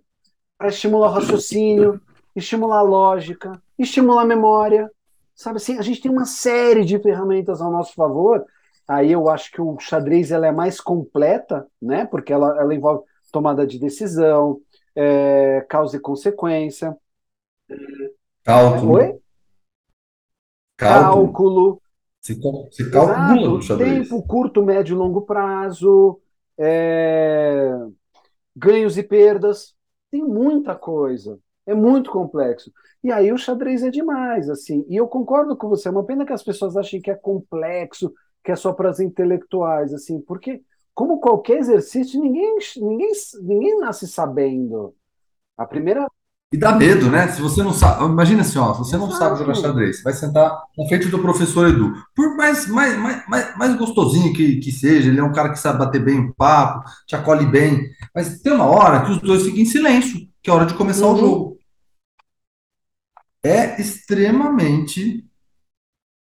[0.58, 2.02] para estimular o raciocínio,
[2.36, 4.90] estimular a lógica, estimular a memória.
[5.36, 8.46] Sabe assim, a gente tem uma série de ferramentas ao nosso favor.
[8.88, 12.06] Aí eu acho que o xadrez ela é mais completa, né?
[12.06, 14.60] Porque ela, ela envolve tomada de decisão,
[14.96, 16.96] é, causa e consequência.
[18.44, 19.20] Cálculo, Oi?
[20.78, 21.34] cálculo.
[21.34, 21.82] Cálculo,
[22.22, 22.36] Se,
[22.72, 24.08] se calcula no xadrez.
[24.08, 26.20] tempo curto, médio e longo prazo,
[26.58, 27.72] é,
[28.56, 29.74] ganhos e perdas.
[30.12, 31.40] Tem muita coisa.
[31.66, 32.72] É muito complexo.
[33.04, 34.86] E aí o xadrez é demais, assim.
[34.90, 38.14] E eu concordo com você, é uma pena que as pessoas achem que é complexo,
[38.44, 40.62] que é só para as intelectuais, assim, porque
[40.94, 44.94] como qualquer exercício, ninguém, ninguém, ninguém nasce sabendo.
[45.58, 46.08] A primeira
[46.54, 47.28] e dá medo, né?
[47.30, 48.06] Se você não sabe.
[48.06, 51.18] Imagina assim, ó, se você não sabe jogar xadrez, você vai sentar na frente do
[51.18, 51.96] professor Edu.
[52.16, 52.96] Por mais, mais,
[53.28, 56.34] mais, mais gostosinho que, que seja, ele é um cara que sabe bater bem o
[56.36, 57.90] papo, te acolhe bem.
[58.14, 60.76] Mas tem uma hora que os dois ficam em silêncio, que é a hora de
[60.76, 61.14] começar uhum.
[61.16, 61.58] o jogo.
[63.44, 65.28] É extremamente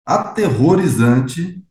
[0.05, 1.61] aterrorizante.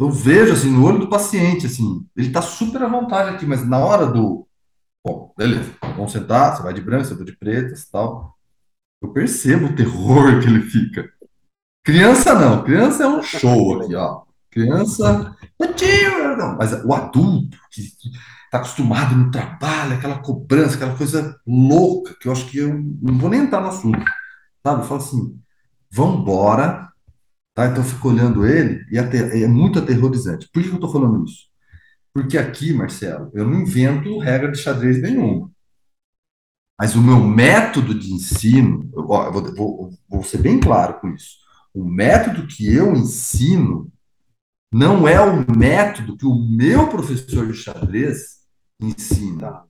[0.00, 3.66] Eu vejo assim no olho do paciente, assim, ele tá super à vontade aqui, mas
[3.68, 4.48] na hora do
[5.02, 8.36] Bom, beleza, vamos sentar, você vai de branco, você vai de preto tal.
[9.02, 11.10] Eu percebo o terror que ele fica.
[11.82, 14.24] Criança não, criança é um show aqui, ó.
[14.50, 15.34] Criança,
[16.36, 22.28] não, mas o adulto que está acostumado no trabalho, aquela cobrança, aquela coisa louca, que
[22.28, 24.04] eu acho que eu não vou nem entrar no assunto,
[24.62, 24.82] sabe?
[24.82, 25.40] Eu falo assim,
[25.90, 26.89] vambora,
[27.60, 27.66] tá?
[27.66, 30.48] Então eu fico olhando ele e é muito aterrorizante.
[30.52, 31.50] Por que eu estou falando isso?
[32.12, 35.50] Porque aqui, Marcelo, eu não invento regra de xadrez nenhuma.
[36.78, 41.36] Mas o meu método de ensino, eu vou, vou, vou ser bem claro com isso.
[41.74, 43.92] O método que eu ensino
[44.72, 48.40] não é o método que o meu professor de xadrez
[48.80, 49.64] ensina.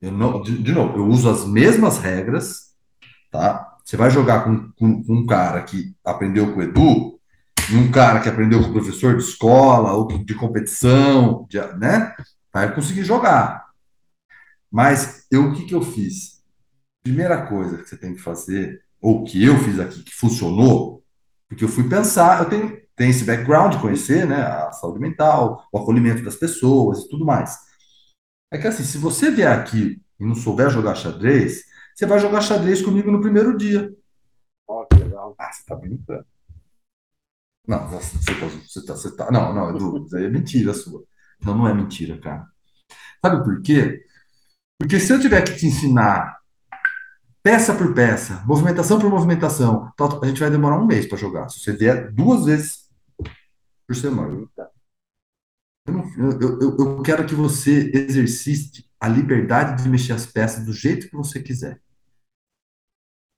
[0.00, 2.76] Eu não, de, de, novo, eu uso as mesmas regras,
[3.30, 3.71] tá?
[3.84, 7.20] Você vai jogar com, com, com um cara que aprendeu com o Edu,
[7.70, 12.14] e um cara que aprendeu com o professor de escola ou de competição, de, né?
[12.52, 13.66] Vai conseguir jogar.
[14.70, 16.42] Mas eu, o que, que eu fiz?
[17.02, 21.02] Primeira coisa que você tem que fazer, ou que eu fiz aqui, que funcionou,
[21.48, 25.66] porque eu fui pensar, eu tenho, tenho esse background de conhecer né, a saúde mental,
[25.72, 27.56] o acolhimento das pessoas e tudo mais.
[28.50, 31.62] É que assim, se você vier aqui e não souber jogar xadrez,
[31.94, 33.92] você vai jogar xadrez comigo no primeiro dia.
[34.68, 35.34] Ó, que legal.
[35.38, 36.26] Ah, você tá brincando.
[37.66, 41.04] Não, você tá, você tá, você tá, não, não, Edu, isso aí é mentira sua.
[41.44, 42.46] Não, não é mentira, cara.
[43.24, 44.04] Sabe por quê?
[44.78, 46.40] Porque se eu tiver que te ensinar
[47.42, 51.48] peça por peça, movimentação por movimentação, a gente vai demorar um mês para jogar.
[51.48, 52.88] Se você vier duas vezes
[53.86, 54.48] por semana.
[55.86, 60.64] Eu, não, eu, eu, eu quero que você exercite a liberdade de mexer as peças
[60.64, 61.80] do jeito que você quiser.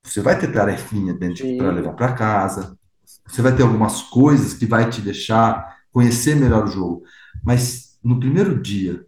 [0.05, 1.17] Você vai ter tarefinha
[1.57, 2.77] para levar para casa,
[3.25, 7.03] você vai ter algumas coisas que vai te deixar conhecer melhor o jogo.
[7.43, 9.03] Mas no primeiro dia,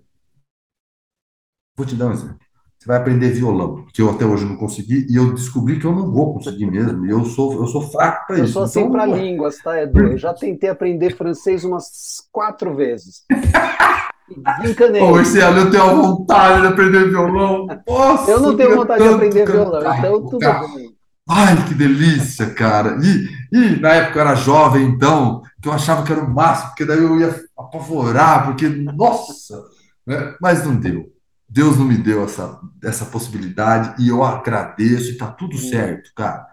[1.78, 2.40] vou te dar um exemplo.
[2.80, 5.94] Você vai aprender violão, que eu até hoje não consegui, e eu descobri que eu
[5.94, 7.06] não vou conseguir mesmo.
[7.06, 8.46] E eu sou, eu sou fraco para isso.
[8.46, 10.00] Eu sou assim então, para línguas, tá, Edu?
[10.00, 13.26] Eu já tentei aprender francês umas quatro vezes.
[14.64, 15.02] Encanei.
[15.02, 17.68] Ô, Marcelo, eu tenho a vontade de aprender violão.
[17.88, 20.98] Nossa, eu não tenho vontade de aprender violão, então tudo bem.
[21.30, 22.98] Ai, que delícia, cara.
[23.02, 26.70] E, e na época eu era jovem, então, que eu achava que era o máximo,
[26.70, 29.62] porque daí eu ia apavorar, porque, nossa,
[30.06, 30.36] né?
[30.42, 31.12] mas não deu.
[31.50, 36.46] Deus não me deu essa, essa possibilidade e eu agradeço e tá tudo certo, cara.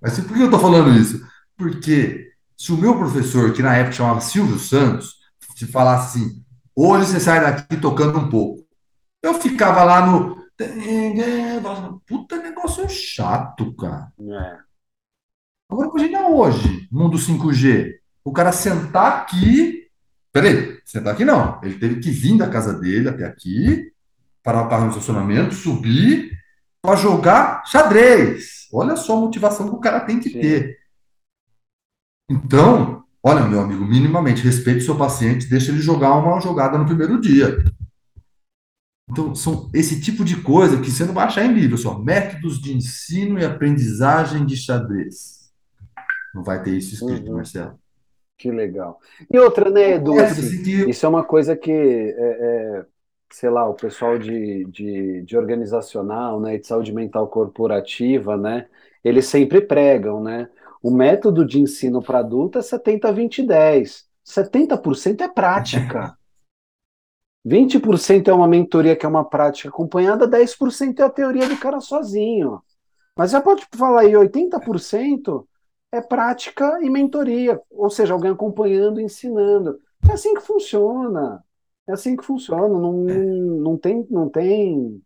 [0.00, 1.24] Mas por que eu tô falando isso?
[1.56, 5.22] Porque se o meu professor, que na época chamava Silvio Santos,
[5.54, 6.41] te falasse assim,
[6.76, 8.64] hoje você sai daqui tocando um pouco,
[9.22, 10.42] eu ficava lá no
[12.06, 14.12] Puta negócio chato, cara.
[14.20, 14.58] É.
[15.70, 17.98] Agora imagina hoje, mundo 5G.
[18.24, 19.88] O cara sentar aqui.
[20.32, 21.60] Peraí, sentar aqui não.
[21.62, 23.92] Ele teve que vir da casa dele até aqui,
[24.42, 26.30] parar o carro no estacionamento, subir
[26.80, 28.68] para jogar xadrez.
[28.72, 30.40] Olha só a motivação que o cara tem que Sim.
[30.40, 30.78] ter.
[32.30, 36.86] Então, olha, meu amigo, minimamente respeite o seu paciente, deixa ele jogar uma jogada no
[36.86, 37.64] primeiro dia.
[39.10, 42.60] Então, são esse tipo de coisa que você não vai achar em livro, só métodos
[42.60, 45.52] de ensino e aprendizagem de xadrez.
[46.34, 47.36] Não vai ter isso escrito, uhum.
[47.36, 47.78] Marcelo.
[48.38, 48.98] Que legal.
[49.30, 50.18] E outra, né, Edu?
[50.18, 50.90] É, assim, que...
[50.90, 52.86] Isso é uma coisa que, é, é,
[53.30, 58.66] sei lá, o pessoal de, de, de, organizacional, né, de saúde mental corporativa, né,
[59.04, 60.48] eles sempre pregam, né?
[60.82, 64.06] O método de ensino para adulto é 70, 20, 10.
[64.26, 66.16] 70% é prática.
[67.46, 71.80] 20% é uma mentoria que é uma prática acompanhada, 10% é a teoria do cara
[71.80, 72.62] sozinho.
[73.16, 75.44] Mas já pode falar aí, 80%
[75.90, 79.78] é prática e mentoria, ou seja, alguém acompanhando, ensinando.
[80.08, 81.44] É assim que funciona.
[81.86, 82.68] É assim que funciona.
[82.68, 83.14] Não, é.
[83.14, 85.02] não, tem, não tem.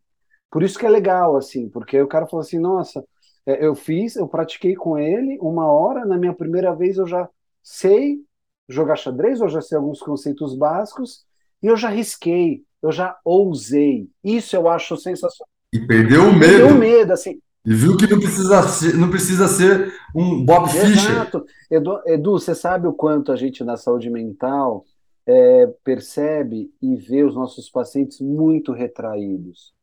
[0.51, 3.05] Por isso que é legal, assim, porque o cara falou assim: nossa,
[3.47, 7.29] eu fiz, eu pratiquei com ele uma hora, na minha primeira vez eu já
[7.63, 8.21] sei
[8.69, 11.25] jogar xadrez, eu já sei alguns conceitos básicos,
[11.63, 14.09] e eu já risquei, eu já ousei.
[14.23, 15.49] Isso eu acho sensacional.
[15.73, 16.41] E perdeu o medo.
[16.41, 17.41] Perdeu o medo, assim.
[17.65, 21.11] E viu que não precisa ser, não precisa ser um Bob Fischer.
[21.11, 21.45] Exato.
[21.71, 24.85] Edu, Edu, você sabe o quanto a gente na saúde mental
[25.27, 29.75] é, percebe e vê os nossos pacientes muito retraídos,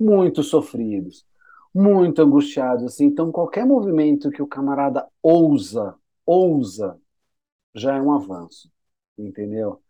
[0.00, 1.24] muito sofridos,
[1.74, 2.84] muito angustiados.
[2.84, 3.06] Assim.
[3.06, 6.98] Então, qualquer movimento que o camarada ousa, ousa,
[7.74, 8.70] já é um avanço,
[9.16, 9.82] entendeu?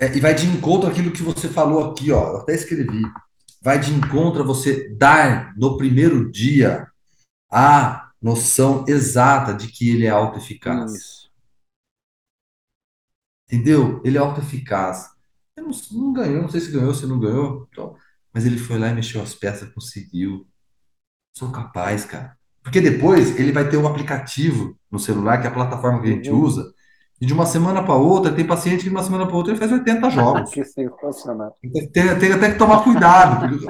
[0.00, 2.34] É, e vai de encontro àquilo que você falou aqui, ó.
[2.34, 3.02] Eu até escrevi.
[3.60, 6.86] Vai de encontro a você dar no primeiro dia
[7.50, 10.94] a noção exata de que ele é autoeficaz.
[10.94, 11.30] Isso.
[13.46, 14.00] Entendeu?
[14.04, 15.10] Ele é autoeficaz.
[15.56, 17.96] Eu não, não ganhou, não sei se ganhou, se não ganhou, então,
[18.38, 20.46] mas ele foi lá e mexeu as peças, conseguiu.
[21.36, 22.36] Sou capaz, cara.
[22.62, 26.12] Porque depois ele vai ter um aplicativo no celular, que é a plataforma que a
[26.12, 26.40] gente Uhum.
[26.40, 26.72] usa,
[27.20, 29.58] e de uma semana para outra, tem paciente que de uma semana para outra ele
[29.58, 30.50] faz 80 jogos.
[30.52, 31.56] que sensacional.
[31.92, 33.48] Tem, tem até que tomar cuidado.
[33.48, 33.66] Porque,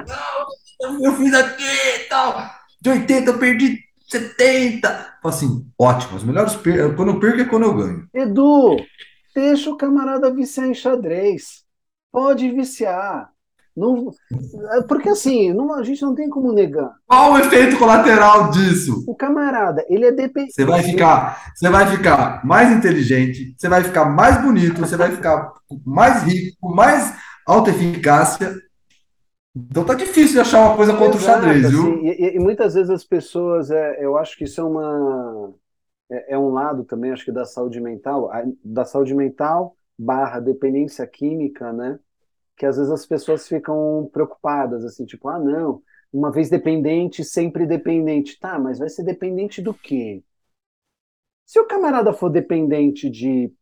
[0.82, 2.50] não, eu fiz aqui e tal.
[2.82, 4.88] De 80 eu perdi 70.
[5.22, 6.14] Fala assim, ótimo.
[6.18, 6.94] Os melhores per...
[6.94, 8.06] quando eu perco é quando eu ganho.
[8.12, 8.76] Edu,
[9.34, 11.64] deixa o camarada viciar em xadrez.
[12.12, 13.30] Pode viciar.
[13.78, 14.10] Não,
[14.88, 16.92] porque assim, não, a gente não tem como negar.
[17.06, 19.04] Qual o efeito colateral disso?
[19.06, 20.54] O camarada, ele é dependente.
[20.54, 25.12] Você vai ficar, você vai ficar mais inteligente, você vai ficar mais bonito, você vai
[25.12, 25.52] ficar
[25.86, 27.14] mais rico, mais
[27.46, 28.54] alta eficácia.
[29.56, 31.82] Então tá difícil de achar uma coisa contra Exato, o xadrez, viu?
[31.82, 35.54] assim, e, e muitas vezes as pessoas, é, eu acho que isso é uma
[36.10, 38.30] é, é um lado também, acho que da saúde mental,
[38.64, 41.98] da saúde mental barra dependência química, né?
[42.58, 45.80] Que às vezes as pessoas ficam preocupadas, assim, tipo, ah, não,
[46.12, 48.38] uma vez dependente, sempre dependente.
[48.38, 50.22] Tá, mas vai ser dependente do quê?
[51.46, 53.52] Se o camarada for dependente de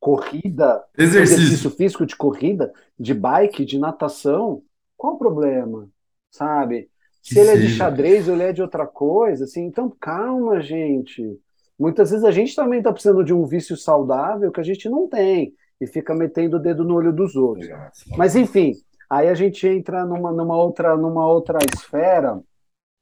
[0.00, 1.44] corrida, Exercício.
[1.44, 4.62] exercício físico de corrida, de bike, de natação,
[4.96, 5.88] qual o problema?
[6.30, 6.90] Sabe?
[7.22, 11.40] Se ele é de xadrez ou ele é de outra coisa, assim, então calma, gente.
[11.78, 15.08] Muitas vezes a gente também está precisando de um vício saudável que a gente não
[15.08, 17.68] tem e fica metendo o dedo no olho dos outros.
[18.16, 18.74] Mas enfim,
[19.10, 22.40] aí a gente entra numa, numa outra numa outra esfera,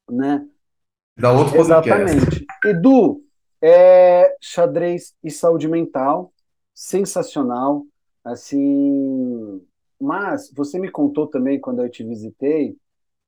[0.09, 0.43] né?
[1.15, 1.59] Da outro.
[1.59, 2.43] Exatamente.
[2.65, 3.21] Edu,
[3.61, 6.33] é, xadrez e saúde mental,
[6.73, 7.85] sensacional.
[8.23, 9.61] Assim,
[9.99, 12.75] mas você me contou também quando eu te visitei.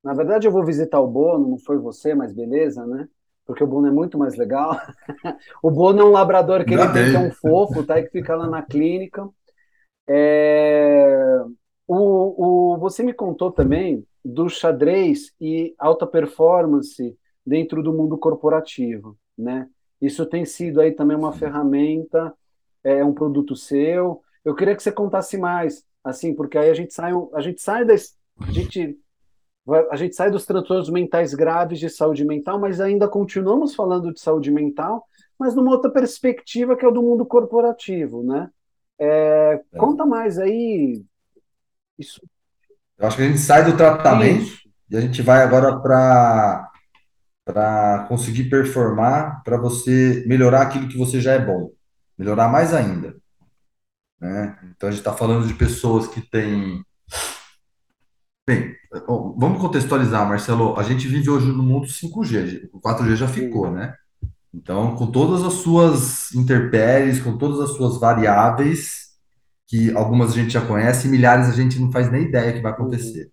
[0.03, 3.07] Na verdade, eu vou visitar o Bono, não foi você, mas beleza, né?
[3.45, 4.75] Porque o Bono é muito mais legal.
[5.61, 7.99] o Bono é um labrador que ele tem, que é um fofo, tá?
[7.99, 9.29] E que fica lá na clínica.
[10.07, 11.43] É,
[11.87, 19.17] o, o, você me contou também do xadrez e alta performance dentro do mundo corporativo,
[19.37, 19.67] né?
[20.01, 22.33] Isso tem sido aí também uma ferramenta,
[22.83, 24.21] é um produto seu.
[24.43, 27.85] Eu queria que você contasse mais, assim, porque aí a gente sai, a gente sai
[27.85, 28.99] das, a gente
[29.89, 34.19] a gente sai dos transtornos mentais graves de saúde mental, mas ainda continuamos falando de
[34.19, 35.07] saúde mental,
[35.39, 38.49] mas numa outra perspectiva que é o do mundo corporativo, né?
[38.99, 41.03] É, conta mais aí.
[41.97, 42.21] Isso,
[42.97, 44.69] Eu acho que a gente sai do tratamento isso.
[44.89, 46.69] e a gente vai agora para
[47.45, 51.71] para conseguir performar, para você melhorar aquilo que você já é bom,
[52.17, 53.17] melhorar mais ainda,
[54.19, 54.57] né?
[54.75, 56.81] Então a gente está falando de pessoas que têm
[58.45, 58.75] Bem,
[59.37, 60.77] vamos contextualizar, Marcelo.
[60.77, 63.95] A gente vive hoje no mundo 5G, o 4G já ficou, né?
[64.53, 69.13] Então, com todas as suas intempéries, com todas as suas variáveis,
[69.67, 72.61] que algumas a gente já conhece, e milhares a gente não faz nem ideia que
[72.61, 73.31] vai acontecer.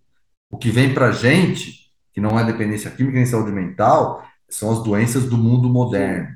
[0.49, 4.71] O que vem para a gente, que não é dependência química nem saúde mental, são
[4.71, 6.35] as doenças do mundo moderno,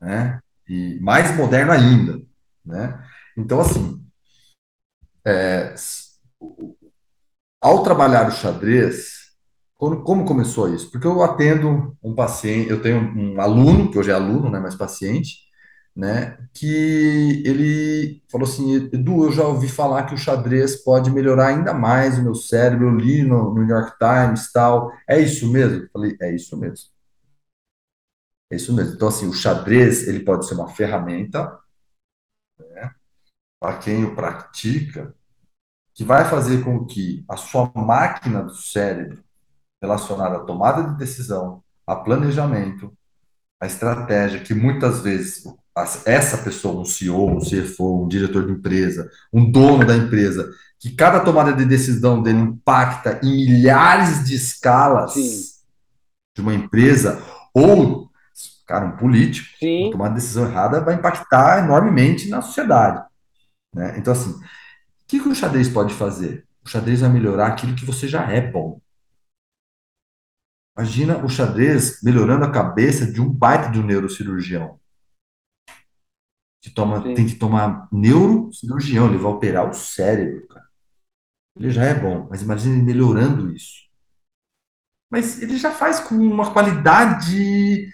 [0.00, 0.40] né?
[0.68, 2.22] E mais moderno ainda,
[2.64, 3.04] né?
[3.36, 4.02] Então, assim,
[5.26, 5.74] é,
[7.60, 9.25] ao trabalhar o xadrez,
[9.76, 10.90] como, como começou isso?
[10.90, 14.60] Porque eu atendo um paciente, eu tenho um aluno, que hoje é aluno, não é
[14.60, 15.46] mais paciente,
[15.94, 16.38] né?
[16.54, 21.74] Que ele falou assim, Edu, eu já ouvi falar que o xadrez pode melhorar ainda
[21.74, 24.92] mais o meu cérebro, eu li no, no New York Times, tal.
[25.08, 25.82] É isso mesmo?
[25.84, 26.88] Eu falei, é isso mesmo.
[28.50, 28.94] É isso mesmo.
[28.94, 31.58] Então, assim, o xadrez, ele pode ser uma ferramenta,
[32.58, 32.90] né?
[33.60, 35.14] Para quem o pratica,
[35.94, 39.24] que vai fazer com que a sua máquina do cérebro,
[39.80, 42.92] relacionada à tomada de decisão, a planejamento,
[43.60, 45.44] a estratégia, que muitas vezes
[46.04, 50.90] essa pessoa, um CEO, um CFO, um diretor de empresa, um dono da empresa, que
[50.94, 55.42] cada tomada de decisão dele impacta em milhares de escalas Sim.
[56.34, 57.22] de uma empresa,
[57.52, 58.10] ou,
[58.66, 59.84] cara, um político, Sim.
[59.84, 63.04] uma tomada de decisão errada vai impactar enormemente na sociedade.
[63.74, 63.96] Né?
[63.98, 64.40] Então, assim, o
[65.06, 66.46] que, que o xadrez pode fazer?
[66.64, 68.80] O xadrez vai melhorar aquilo que você já é bom.
[70.76, 74.78] Imagina o xadrez melhorando a cabeça de um baita de um neurocirurgião.
[76.62, 80.66] Que toma, tem que tomar neurocirurgião, ele vai operar o cérebro, cara.
[81.58, 83.86] Ele já é bom, mas imagina ele melhorando isso.
[85.10, 87.90] Mas ele já faz com uma qualidade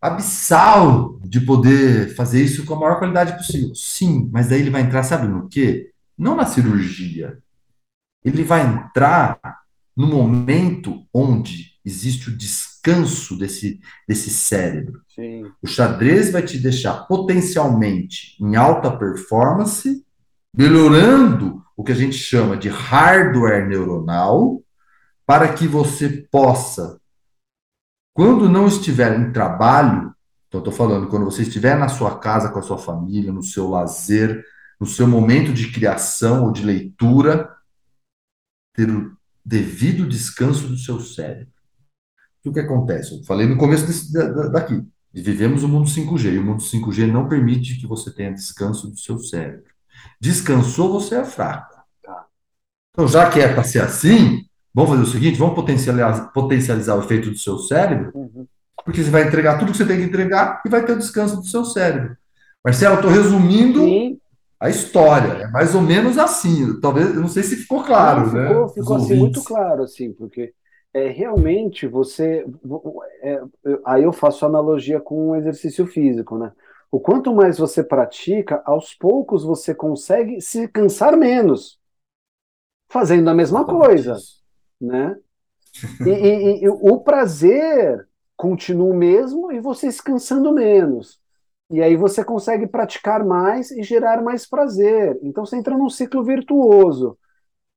[0.00, 3.74] abissal de poder fazer isso com a maior qualidade possível.
[3.74, 5.92] Sim, mas daí ele vai entrar, sabe no quê?
[6.16, 7.38] Não na cirurgia.
[8.24, 9.38] Ele vai entrar
[9.94, 15.00] no momento onde existe o descanso desse, desse cérebro.
[15.14, 15.50] Sim.
[15.62, 20.04] O xadrez vai te deixar potencialmente em alta performance,
[20.52, 24.60] melhorando o que a gente chama de hardware neuronal,
[25.24, 27.00] para que você possa,
[28.12, 30.12] quando não estiver em trabalho,
[30.48, 33.68] então estou falando, quando você estiver na sua casa com a sua família, no seu
[33.68, 34.44] lazer,
[34.80, 37.54] no seu momento de criação ou de leitura,
[38.74, 41.55] ter o devido descanso do seu cérebro.
[42.48, 43.18] O que acontece?
[43.18, 44.12] Eu falei no começo desse,
[44.50, 44.82] daqui.
[45.12, 48.98] Vivemos o mundo 5G, e o mundo 5G não permite que você tenha descanso do
[48.98, 49.64] seu cérebro.
[50.20, 51.74] Descansou, você é fraco.
[52.02, 52.26] Tá.
[52.92, 54.44] Então, já que é para ser assim,
[54.74, 58.46] vamos fazer o seguinte: vamos potencializar, potencializar o efeito do seu cérebro, uhum.
[58.84, 61.36] porque você vai entregar tudo que você tem que entregar e vai ter o descanso
[61.36, 62.16] do seu cérebro.
[62.64, 64.18] Marcelo, eu estou resumindo Sim
[64.60, 65.44] a história.
[65.44, 66.80] É mais ou menos assim.
[66.80, 68.72] Talvez, eu não sei se ficou claro, não, ficou, né?
[68.74, 70.52] Ficou assim, muito claro, assim, porque
[70.96, 72.46] é, realmente você.
[73.20, 73.40] É,
[73.84, 76.50] aí eu faço analogia com o exercício físico, né?
[76.90, 81.78] O quanto mais você pratica, aos poucos você consegue se cansar menos,
[82.88, 84.16] fazendo a mesma coisa,
[84.80, 85.18] né?
[86.00, 91.20] E, e, e o prazer continua o mesmo e você se cansando menos.
[91.68, 95.18] E aí você consegue praticar mais e gerar mais prazer.
[95.22, 97.18] Então você entra num ciclo virtuoso.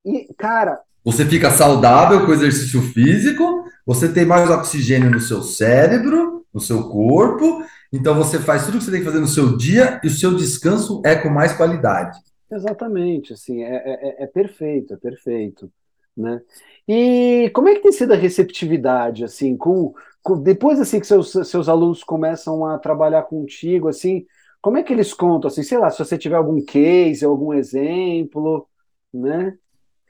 [0.05, 0.81] E, cara.
[1.03, 6.89] Você fica saudável com exercício físico, você tem mais oxigênio no seu cérebro, no seu
[6.89, 10.11] corpo, então você faz tudo que você tem que fazer no seu dia e o
[10.11, 12.19] seu descanso é com mais qualidade.
[12.51, 15.71] Exatamente, assim, é, é, é perfeito, é perfeito.
[16.15, 16.41] Né?
[16.87, 19.93] E como é que tem sido a receptividade, assim, com,
[20.41, 24.25] depois assim que seus, seus alunos começam a trabalhar contigo, assim,
[24.61, 28.67] como é que eles contam, assim, sei lá, se você tiver algum case, algum exemplo,
[29.13, 29.57] né?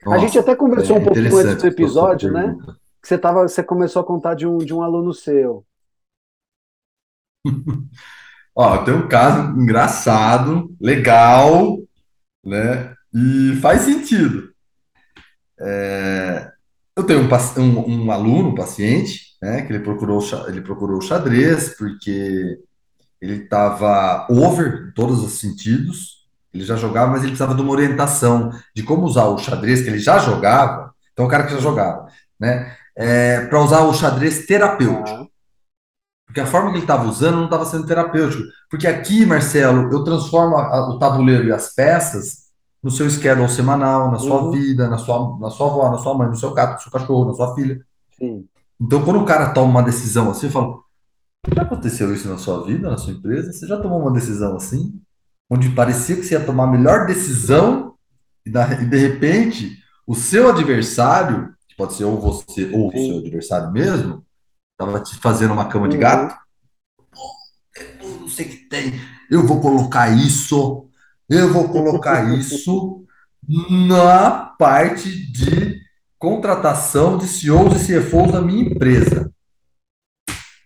[0.04, 2.56] Nossa, a gente até conversou é um pouquinho antes do episódio, né?
[3.02, 5.64] Que você, tava, você começou a contar de um, de um aluno seu.
[8.54, 11.78] Ó, tem um caso engraçado, legal,
[12.44, 12.94] né?
[13.14, 14.50] E faz sentido.
[15.60, 16.50] É,
[16.96, 17.28] eu tenho um,
[17.60, 19.62] um, um aluno, um paciente, né?
[19.62, 22.58] Que ele procurou, ele procurou xadrez porque
[23.20, 26.19] ele estava over em todos os sentidos.
[26.52, 29.88] Ele já jogava, mas ele precisava de uma orientação de como usar o xadrez que
[29.88, 30.92] ele já jogava.
[31.12, 32.06] Então, o cara que já jogava,
[32.38, 32.74] né?
[32.96, 35.30] É, para usar o xadrez terapêutico.
[36.26, 38.44] Porque a forma que ele estava usando não estava sendo terapêutico.
[38.68, 42.50] Porque aqui, Marcelo, eu transformo a, o tabuleiro e as peças
[42.82, 44.50] no seu schedule semanal, na sua uhum.
[44.50, 47.26] vida, na sua, na sua avó, na sua mãe, no seu gato, no seu cachorro,
[47.26, 47.84] na sua filha.
[48.16, 48.46] Sim.
[48.80, 50.84] Então, quando o cara toma uma decisão assim, eu falo:
[51.54, 53.52] já aconteceu isso na sua vida, na sua empresa?
[53.52, 55.00] Você já tomou uma decisão assim?
[55.50, 57.96] Onde parecia que você ia tomar a melhor decisão
[58.46, 63.70] e, de repente o seu adversário, que pode ser ou você ou o seu adversário
[63.70, 64.24] mesmo,
[64.72, 66.02] estava te fazendo uma cama de uhum.
[66.02, 66.36] gato.
[68.00, 68.92] Eu não sei o que tem.
[69.30, 70.88] Eu vou colocar isso,
[71.28, 73.04] eu vou colocar isso
[73.70, 75.80] na parte de
[76.18, 79.32] contratação de CEOs e CFOs da minha empresa.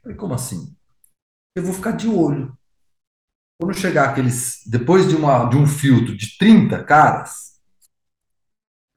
[0.03, 0.75] falei, como assim?
[1.55, 2.57] Eu vou ficar de olho.
[3.59, 4.61] Quando chegar aqueles.
[4.67, 7.55] Depois de, uma, de um filtro de 30 caras,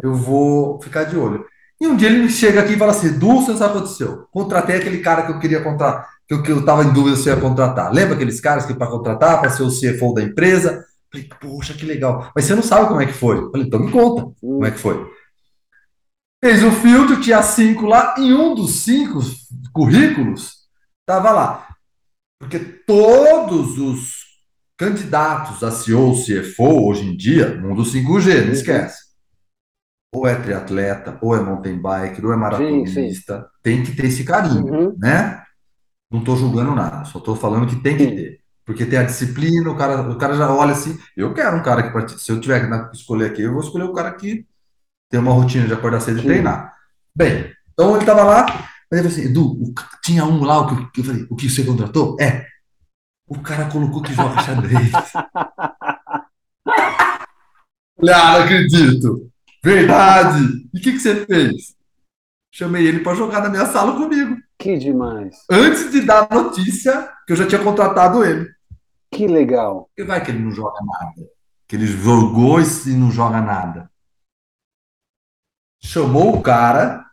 [0.02, 1.46] eu vou ficar de olho.
[1.80, 3.78] E um dia ele me chega aqui e fala assim: Du, você sabe o que
[3.80, 4.28] aconteceu?
[4.32, 7.30] Contratei aquele cara que eu queria contratar, que eu, que eu tava em dúvida se
[7.30, 7.92] eu ia contratar.
[7.94, 10.86] Lembra aqueles caras que para contratar, para ser o CFO da empresa?
[11.12, 12.32] Falei, poxa, que legal.
[12.36, 13.50] Mas você não sabe como é que foi.
[13.52, 15.08] Falei, então me conta como é que foi.
[16.44, 19.20] Fez o filtro, tinha cinco lá, e um dos cinco
[19.74, 20.68] currículos
[21.02, 21.68] estava lá.
[22.40, 24.17] Porque todos os
[24.78, 29.08] candidatos a CEO, CFO, hoje em dia, mundo 5G, não esquece.
[30.14, 33.48] Ou é triatleta, ou é mountain biker, ou é maratonista, sim, sim.
[33.64, 34.96] tem que ter esse carinho, uhum.
[34.98, 35.44] né?
[36.10, 38.40] Não estou julgando nada, só estou falando que tem que ter.
[38.66, 41.90] Porque tem a disciplina, o cara, o cara já olha assim, eu quero um cara
[41.90, 44.46] que, se eu tiver que escolher aqui, eu vou escolher o cara que
[45.10, 46.74] ter uma rotina de acordar cedo e treinar.
[47.16, 48.46] Bem, então ele estava lá,
[48.92, 49.74] mas ele falou assim, Edu,
[50.04, 52.18] tinha um lá, o que, eu falei, o que você contratou?
[52.20, 52.46] É,
[53.28, 54.92] o cara colocou que joga xadrez.
[58.00, 59.30] falei, ah, não acredito.
[59.64, 60.70] Verdade.
[60.74, 61.76] E o que, que você fez?
[62.54, 64.38] Chamei ele para jogar na minha sala comigo.
[64.58, 65.46] Que demais.
[65.52, 68.50] Antes de dar a notícia que eu já tinha contratado ele.
[69.12, 69.90] Que legal.
[69.98, 71.30] E vai que ele não joga nada.
[71.68, 73.92] Que ele jogou e não joga nada.
[75.84, 77.06] Chamou o cara,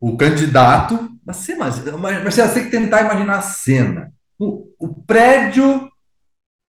[0.00, 1.10] o candidato.
[1.24, 4.14] Mas você, imagina, Marcelo, você tem que tentar imaginar a cena.
[4.40, 5.92] O, o prédio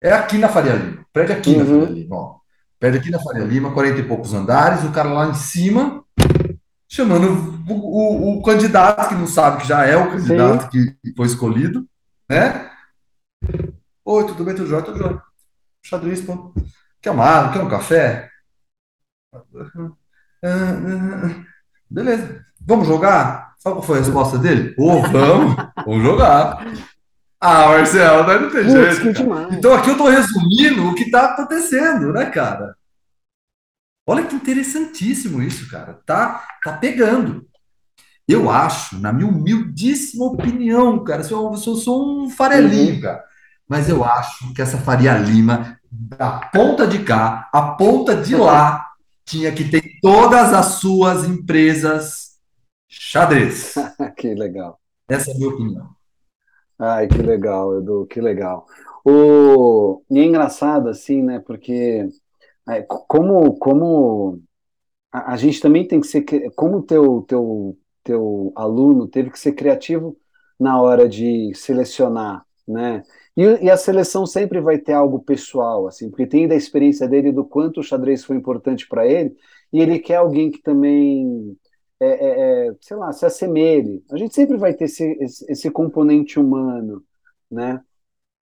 [0.01, 1.03] é aqui na Faria Lima.
[1.03, 1.59] O prédio é aqui uhum.
[1.59, 2.37] na Faria Lima, ó.
[2.79, 6.05] Prédio aqui na Faria Lima, 40 e poucos andares, o cara lá em cima,
[6.89, 7.27] chamando
[7.69, 10.95] o, o, o candidato, que não sabe que já é o candidato Sim.
[11.03, 11.85] que foi escolhido,
[12.31, 12.71] né?
[14.05, 15.21] Oi, tudo bem, tudo jóia, tudo jóia.
[15.85, 16.55] Xadrez, pô.
[17.03, 18.31] Quer uma água, quer um café?
[21.91, 22.47] Beleza.
[22.61, 23.55] Vamos jogar?
[23.59, 24.73] Sabe qual foi a resposta dele?
[24.79, 26.64] Ô, oh, vamos, vamos jogar.
[27.49, 29.22] Ah, Marcelo, não tem jeito.
[29.53, 32.76] Então aqui eu estou resumindo o que está acontecendo, né, cara?
[34.05, 35.94] Olha que interessantíssimo isso, cara.
[36.05, 37.47] Tá, tá pegando.
[38.26, 43.01] Eu acho, na minha humildíssima opinião, cara, eu sou, eu sou um farelinho, uhum.
[43.01, 43.24] cara.
[43.68, 48.86] Mas eu acho que essa Faria Lima, da ponta de cá, a ponta de lá,
[49.24, 52.38] tinha que ter todas as suas empresas
[52.88, 53.74] xadrez.
[54.18, 54.80] que legal.
[55.09, 55.95] Essa é a minha opinião.
[56.79, 58.66] Ai, que legal, Edu, que legal.
[59.05, 60.03] O...
[60.11, 62.09] E é engraçado, assim, né, porque
[62.68, 64.41] é, como, como
[65.12, 66.24] a, a, gente também tem que ser,
[66.55, 70.16] como o teu, teu, teu aluno teve que ser criativo
[70.59, 73.03] na hora de selecionar, né,
[73.37, 77.31] e, e, a seleção sempre vai ter algo pessoal, assim, porque tem da experiência dele
[77.33, 79.37] do quanto o xadrez foi importante para ele,
[79.72, 81.57] e ele quer alguém que também
[82.01, 84.05] é, é, é, sei lá, se assemelhe.
[84.11, 87.03] A gente sempre vai ter esse, esse, esse componente humano,
[87.51, 87.80] né?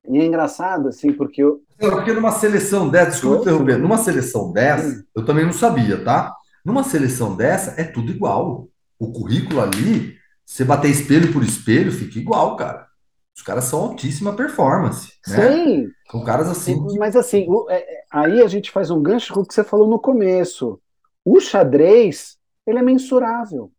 [0.09, 1.61] E é engraçado, assim, porque eu.
[1.78, 6.34] Porque numa seleção dessa, desculpa interromper, numa seleção dessa, eu também não sabia, tá?
[6.64, 8.68] Numa seleção dessa, é tudo igual.
[8.99, 12.89] O currículo ali, você bater espelho por espelho, fica igual, cara.
[13.36, 15.12] Os caras são altíssima performance.
[15.28, 15.36] Né?
[15.36, 15.89] Sim.
[16.11, 16.76] São caras assim.
[16.99, 20.01] Mas assim, é, aí a gente faz um gancho com o que você falou no
[20.01, 20.80] começo.
[21.24, 22.38] O xadrez
[22.69, 23.73] ele é mensurável.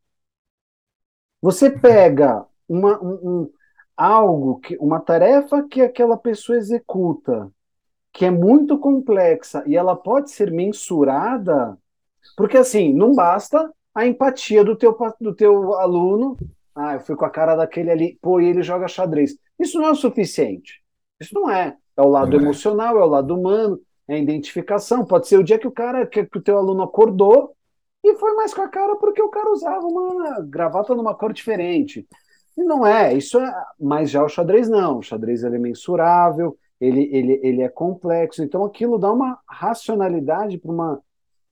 [1.39, 3.49] Você pega uma, um, um,
[3.95, 7.51] algo, que, uma tarefa que aquela pessoa executa,
[8.11, 11.77] que é muito complexa e ela pode ser mensurada,
[12.35, 16.35] porque assim, não basta a empatia do teu, do teu aluno.
[16.73, 19.37] Ah, eu fui com a cara daquele ali, pô, e ele joga xadrez.
[19.59, 20.81] Isso não é o suficiente.
[21.19, 21.77] Isso não é.
[21.95, 22.39] É o lado é.
[22.39, 25.05] emocional, é o lado humano, é a identificação.
[25.05, 27.55] Pode ser o dia que o cara, que, que o teu aluno acordou
[28.03, 32.07] e foi mais com a cara porque o cara usava uma gravata numa cor diferente.
[32.57, 33.65] E não é, isso é.
[33.79, 34.99] Mas já o xadrez não.
[34.99, 38.43] O xadrez ele é mensurável, ele, ele, ele é complexo.
[38.43, 41.01] Então aquilo dá uma racionalidade para uma,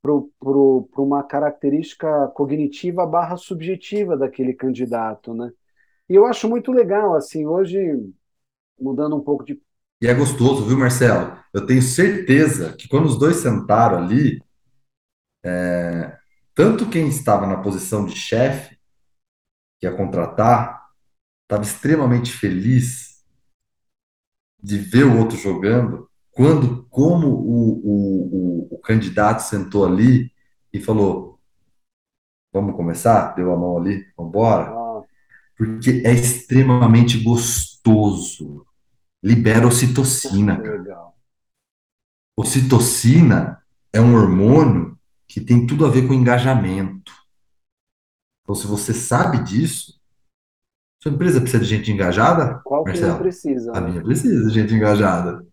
[0.01, 5.51] para uma característica cognitiva barra subjetiva daquele candidato, né?
[6.09, 7.77] E eu acho muito legal, assim, hoje,
[8.79, 9.61] mudando um pouco de.
[10.01, 11.37] E é gostoso, viu, Marcelo?
[11.53, 14.41] Eu tenho certeza que quando os dois sentaram ali,
[15.43, 16.16] é,
[16.57, 18.75] tanto quem estava na posição de chefe,
[19.79, 20.87] que ia contratar,
[21.43, 23.23] estava extremamente feliz
[24.59, 30.33] de ver o outro jogando, quando, como o, o, o, o candidato sentou ali
[30.73, 31.39] e falou:
[32.51, 33.35] Vamos começar?
[33.35, 34.73] Deu a mão ali, vamos embora?
[35.55, 38.65] Porque é extremamente gostoso.
[39.23, 40.57] Libera ocitocina.
[40.57, 41.15] Legal.
[42.35, 44.96] Ocitocina é um hormônio
[45.27, 47.11] que tem tudo a ver com engajamento.
[48.41, 49.99] Então, se você sabe disso,
[51.03, 52.61] sua empresa precisa de gente engajada?
[52.63, 53.13] Qual que Marcelo?
[53.13, 53.71] não precisa?
[53.75, 53.89] A né?
[53.89, 55.45] minha precisa de gente engajada.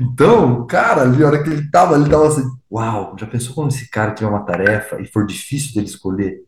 [0.00, 3.70] Então, cara, ali, a hora que ele tava ali, tava assim, uau, já pensou quando
[3.70, 6.42] esse cara tiver uma tarefa e for difícil dele escolher?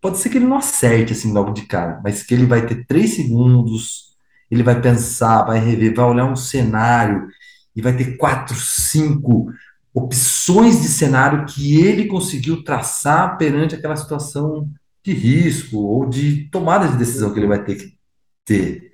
[0.00, 2.84] Pode ser que ele não acerte assim logo de cara, mas que ele vai ter
[2.86, 4.16] três segundos,
[4.50, 7.28] ele vai pensar, vai rever, vai olhar um cenário
[7.74, 9.52] e vai ter quatro, cinco
[9.96, 14.70] opções de cenário que ele conseguiu traçar perante aquela situação
[15.02, 17.98] de risco ou de tomada de decisão que ele vai ter que
[18.44, 18.92] ter.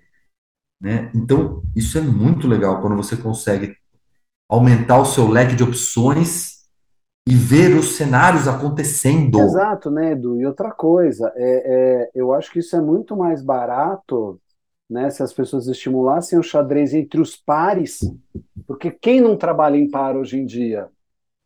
[0.80, 1.11] Né?
[1.12, 3.76] Então, isso é muito legal quando você consegue
[4.48, 6.62] aumentar o seu leque de opções
[7.26, 9.40] e ver os cenários acontecendo.
[9.40, 10.40] Exato, né, Edu?
[10.40, 14.40] E outra coisa, é, é, eu acho que isso é muito mais barato
[14.93, 18.01] né, se as pessoas estimulassem o xadrez entre os pares,
[18.66, 20.88] porque quem não trabalha em par hoje em dia?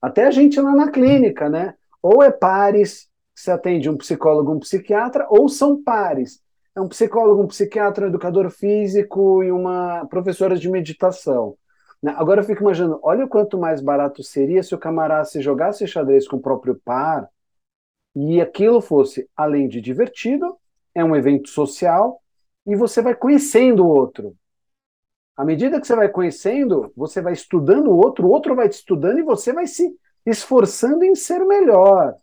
[0.02, 1.74] Até a gente lá na clínica, né?
[2.02, 6.42] Ou é pares, se atende um psicólogo, um psiquiatra, ou são pares.
[6.74, 11.56] É um psicólogo, um psiquiatra, um educador físico e uma professora de meditação.
[12.02, 12.12] Né?
[12.16, 15.86] Agora eu fico imaginando, olha o quanto mais barato seria se o camarada se jogasse
[15.86, 17.28] xadrez com o próprio par
[18.14, 20.56] e aquilo fosse, além de divertido,
[20.94, 22.20] é um evento social,
[22.66, 24.36] e você vai conhecendo o outro.
[25.36, 28.74] À medida que você vai conhecendo, você vai estudando o outro, o outro vai te
[28.74, 29.94] estudando e você vai se
[30.24, 32.16] esforçando em ser melhor.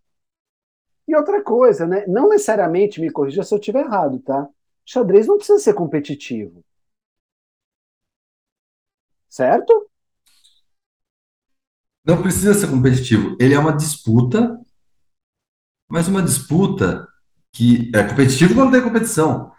[1.07, 2.05] E outra coisa, né?
[2.07, 4.49] Não necessariamente me corrija se eu estiver errado, tá?
[4.85, 6.63] Xadrez não precisa ser competitivo.
[9.29, 9.89] Certo?
[12.05, 13.37] Não precisa ser competitivo.
[13.39, 14.59] Ele é uma disputa,
[15.89, 17.07] mas uma disputa
[17.51, 19.51] que é competitivo quando tem competição,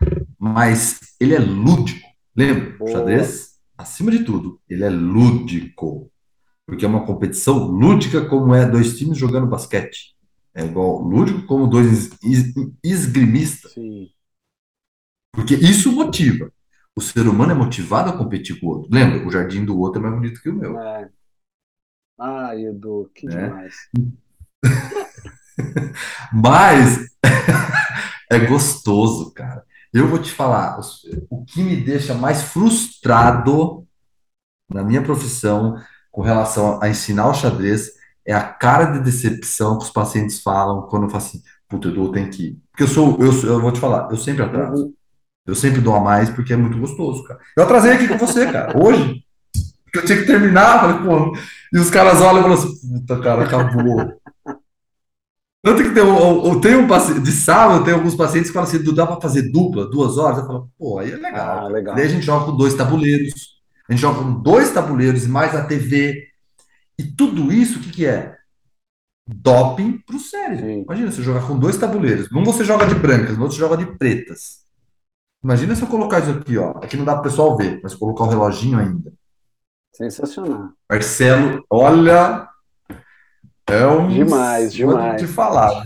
[0.45, 2.07] mas ele é lúdico.
[2.37, 2.77] Lembra?
[2.79, 6.13] O xadrez, acima de tudo, ele é lúdico.
[6.67, 10.15] Porque é uma competição lúdica, como é dois times jogando basquete.
[10.55, 12.11] É igual lúdico como dois
[12.83, 13.73] esgrimistas.
[13.73, 14.11] Sim.
[15.33, 16.53] Porque isso motiva.
[16.95, 18.91] O ser humano é motivado a competir com o outro.
[18.93, 19.27] Lembra?
[19.27, 20.79] O jardim do outro é mais bonito que o meu.
[20.79, 21.11] É.
[22.21, 23.31] Ai, Edu, que é.
[23.31, 23.75] demais.
[26.33, 27.17] Mas
[28.31, 29.65] é gostoso, cara.
[29.95, 30.81] Eu vou te falar,
[31.31, 33.87] o que me deixa mais frustrado
[34.69, 35.77] na minha profissão
[36.11, 37.93] com relação a ensinar o xadrez
[38.27, 42.11] é a cara de decepção que os pacientes falam quando eu falo assim, puta, Edu,
[42.11, 42.59] tem que ir.
[42.73, 44.93] Porque eu sou, eu, eu vou te falar, eu sempre atraso.
[45.47, 47.39] Eu sempre dou a mais porque é muito gostoso, cara.
[47.57, 49.23] Eu atrasei aqui com você, cara, hoje.
[49.85, 51.37] Porque eu tinha que terminar, falei, pô.
[51.73, 54.13] E os caras olham e falam assim, puta, cara, acabou.
[55.65, 58.69] Tanto que tem, eu, eu tenho um paciente, de sábado, tem alguns pacientes que falam
[58.69, 60.41] assim, dá para fazer dupla, duas horas?
[60.41, 61.59] Eu falo, pô, aí é legal.
[61.59, 61.95] Ah, legal.
[61.95, 65.65] Daí a gente joga com dois tabuleiros, a gente joga com dois tabuleiros, mais a
[65.65, 66.29] TV.
[66.99, 68.37] E tudo isso, o que, que é?
[69.27, 70.67] Doping para o cérebro.
[70.67, 70.83] Sim.
[70.83, 72.31] Imagina você jogar com dois tabuleiros.
[72.31, 74.65] Um você joga de brancas, no outro você joga de pretas.
[75.43, 76.73] Imagina se eu colocar isso aqui, ó.
[76.73, 79.11] Aqui não dá para o pessoal ver, mas colocar o reloginho ainda.
[79.95, 80.73] Sensacional.
[80.91, 82.47] Marcelo, olha,
[83.67, 84.09] é um.
[84.09, 85.21] Demais, demais.
[85.21, 85.85] de falar.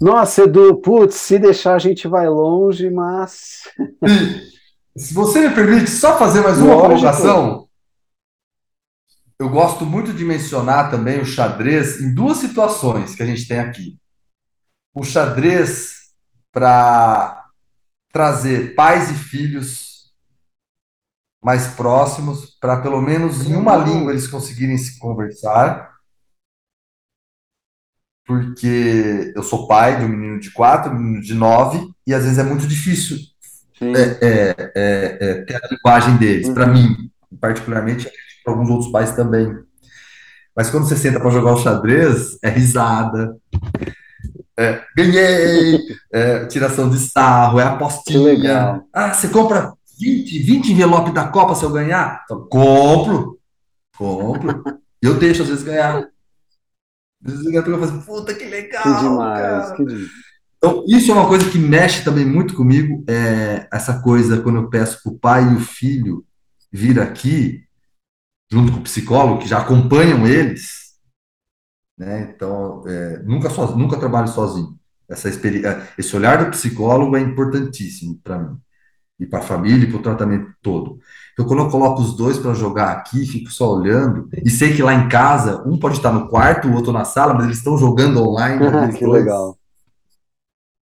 [0.00, 3.62] Nossa, Edu, putz, se deixar a gente vai longe, mas.
[4.96, 7.00] se você me permite só fazer mais uma Lógico.
[7.00, 7.68] colocação,
[9.38, 13.60] eu gosto muito de mencionar também o xadrez em duas situações que a gente tem
[13.60, 13.96] aqui.
[14.94, 16.12] O xadrez
[16.52, 17.46] para
[18.12, 20.12] trazer pais e filhos
[21.42, 25.91] mais próximos, para pelo menos em uma língua eles conseguirem se conversar
[28.26, 32.24] porque eu sou pai de um menino de quatro, um menino de nove, e às
[32.24, 33.18] vezes é muito difícil
[33.80, 36.54] é, é, é, é, ter a linguagem deles, uhum.
[36.54, 37.10] para mim,
[37.40, 38.08] particularmente,
[38.44, 39.52] para alguns outros pais também.
[40.54, 43.36] Mas quando você senta para jogar o xadrez, é risada,
[44.56, 45.80] é, ganhei,
[46.12, 48.82] é, tiração de sarro, é apostinha.
[48.92, 52.22] Ah, você compra 20, 20 envelopes da Copa se eu ganhar?
[52.24, 53.38] Então, compro,
[53.96, 54.62] compro.
[55.00, 56.06] Eu deixo às vezes ganhar.
[57.22, 58.82] Daqui a assim, puta que legal.
[58.82, 60.10] Que demais, que demais.
[60.56, 64.70] Então, isso é uma coisa que mexe também muito comigo, é essa coisa quando eu
[64.70, 66.24] peço para o pai e o filho
[66.70, 67.64] vir aqui,
[68.50, 70.92] junto com o psicólogo, que já acompanham eles,
[71.98, 72.32] né?
[72.34, 74.78] Então, é, nunca, so, nunca trabalho sozinho.
[75.08, 78.56] Essa experiência, esse olhar do psicólogo é importantíssimo para mim,
[79.18, 80.98] e para a família, e para o tratamento todo.
[81.32, 84.82] Então, quando eu coloco os dois para jogar aqui, fico só olhando, e sei que
[84.82, 87.78] lá em casa, um pode estar no quarto, o outro na sala, mas eles estão
[87.78, 88.60] jogando online.
[88.96, 89.22] que dois.
[89.22, 89.56] legal.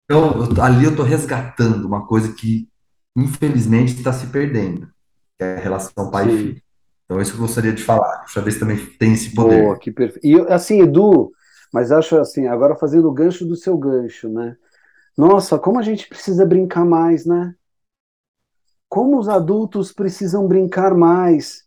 [0.06, 2.70] Então, eu, ali eu estou resgatando uma coisa que,
[3.16, 4.88] infelizmente, está se perdendo,
[5.38, 6.30] que é a relação pai Sim.
[6.30, 6.62] e filho.
[7.04, 8.24] Então, é isso que eu gostaria de falar.
[8.26, 9.64] O xadrez também tem esse poder.
[9.64, 10.26] Boa, que perfeito.
[10.26, 11.32] E, assim, Edu,
[11.74, 14.56] mas acho assim, agora fazendo o gancho do seu gancho, né?
[15.18, 17.54] Nossa, como a gente precisa brincar mais, né?
[18.90, 21.66] Como os adultos precisam brincar mais.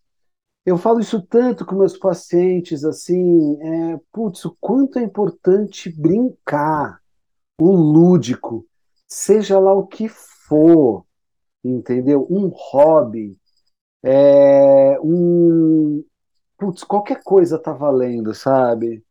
[0.64, 7.00] Eu falo isso tanto com meus pacientes, assim, é, putz, o quanto é importante brincar,
[7.58, 8.66] o lúdico,
[9.06, 11.04] seja lá o que for,
[11.64, 12.26] entendeu?
[12.30, 13.36] Um hobby,
[14.02, 16.04] é, um,
[16.58, 19.02] putz, qualquer coisa tá valendo, sabe?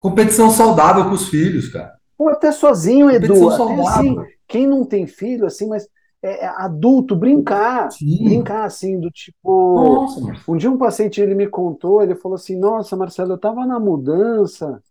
[0.00, 1.94] Competição saudável com os filhos, cara.
[2.18, 3.48] Ou até sozinho, Edu.
[3.48, 4.16] Até assim,
[4.46, 5.88] quem não tem filho, assim, mas
[6.22, 8.24] é, é, adulto, brincar, Sim.
[8.24, 9.74] brincar assim, do tipo.
[9.74, 13.66] Nossa, um dia um paciente ele me contou, ele falou assim: Nossa, Marcelo, eu estava
[13.66, 14.82] na mudança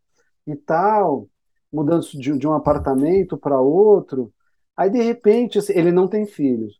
[0.48, 1.28] e tal,
[1.72, 4.34] mudança de, de um apartamento para outro.
[4.76, 6.80] Aí, de repente, assim, ele não tem filhos.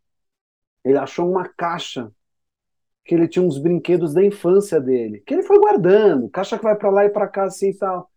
[0.84, 2.12] Ele achou uma caixa
[3.06, 6.76] que ele tinha uns brinquedos da infância dele, que ele foi guardando, caixa que vai
[6.76, 8.10] para lá e para cá assim e tal.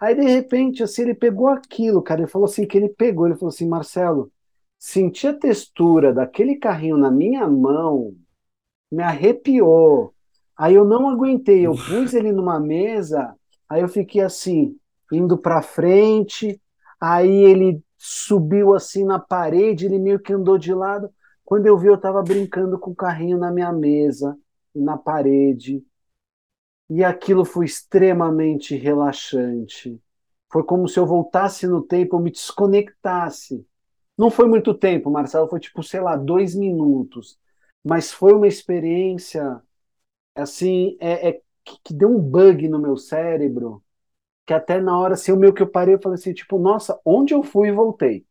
[0.00, 2.22] Aí, de repente, assim, ele pegou aquilo, cara.
[2.22, 4.32] Ele falou assim: que ele pegou, ele falou assim, Marcelo
[4.86, 8.14] Senti a textura daquele carrinho na minha mão,
[8.92, 10.12] me arrepiou.
[10.54, 13.34] Aí eu não aguentei, eu pus ele numa mesa,
[13.66, 14.78] aí eu fiquei assim,
[15.10, 16.60] indo para frente,
[17.00, 21.10] aí ele subiu assim na parede, ele meio que andou de lado.
[21.46, 24.36] Quando eu vi, eu estava brincando com o carrinho na minha mesa,
[24.74, 25.82] na parede.
[26.90, 29.98] E aquilo foi extremamente relaxante.
[30.52, 33.66] Foi como se eu voltasse no tempo, eu me desconectasse.
[34.16, 37.38] Não foi muito tempo, Marcelo, foi tipo, sei lá, dois minutos.
[37.84, 39.60] Mas foi uma experiência,
[40.34, 41.42] assim, é, é
[41.84, 43.82] que deu um bug no meu cérebro,
[44.46, 47.00] que até na hora, assim, o meu que eu parei, eu falei assim, tipo, nossa,
[47.04, 48.26] onde eu fui e voltei.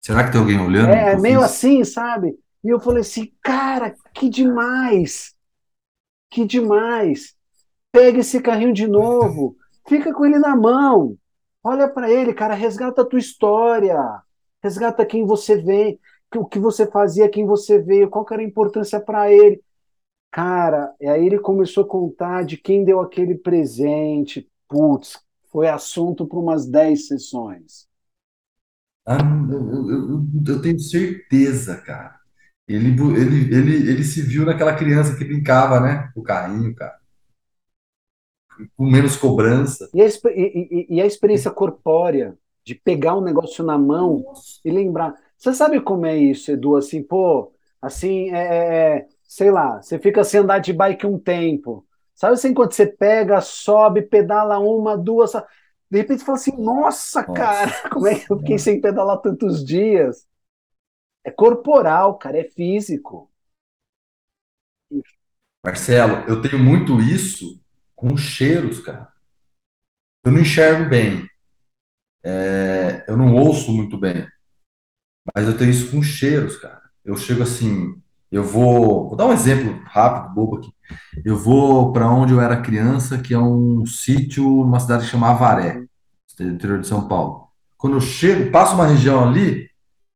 [0.00, 0.92] Será que tem alguém olhando?
[0.92, 2.38] É, é meio assim, sabe?
[2.62, 5.34] E eu falei assim, cara, que demais!
[6.30, 7.36] Que demais!
[7.92, 9.56] Pega esse carrinho de novo,
[9.88, 11.16] fica com ele na mão,
[11.66, 13.98] olha para ele, cara, resgata a tua história,
[14.62, 15.98] resgata quem você vem,
[16.36, 19.60] o que você fazia, quem você veio, qual era a importância para ele.
[20.30, 24.48] Cara, e aí ele começou a contar de quem deu aquele presente.
[24.68, 25.18] Putz,
[25.50, 27.88] foi assunto para umas 10 sessões.
[29.04, 29.18] Ah,
[29.50, 32.16] eu, eu, eu, tenho certeza, cara.
[32.68, 36.10] Ele, ele, ele, ele se viu naquela criança que brincava, né?
[36.14, 36.98] O carrinho, cara.
[38.76, 39.88] Com menos cobrança.
[39.92, 44.60] E a, e, e a experiência corpórea de pegar um negócio na mão Nossa.
[44.64, 45.14] e lembrar.
[45.36, 46.76] Você sabe como é isso, Edu?
[46.76, 51.18] Assim, pô, assim, é, é, é sei lá, você fica sem andar de bike um
[51.18, 51.86] tempo.
[52.14, 55.32] Sabe assim, quando você pega, sobe, pedala uma, duas.
[55.90, 59.18] De repente você fala assim, nossa, nossa cara, como é que eu fiquei sem pedalar
[59.18, 60.26] tantos dias?
[61.22, 63.30] É corporal, cara, é físico.
[65.64, 67.60] Marcelo, eu tenho muito isso
[67.96, 69.08] com cheiros, cara.
[70.24, 71.28] Eu não enxergo bem.
[72.22, 74.28] É, eu não ouço muito bem.
[75.34, 76.82] Mas eu tenho isso com cheiros, cara.
[77.04, 80.72] Eu chego assim, eu vou, vou dar um exemplo rápido, bobo aqui.
[81.24, 85.30] Eu vou para onde eu era criança, que é um sítio, uma cidade que chama
[85.30, 85.84] Avaré,
[86.40, 87.48] interior de São Paulo.
[87.76, 89.70] Quando eu chego, passo uma região ali,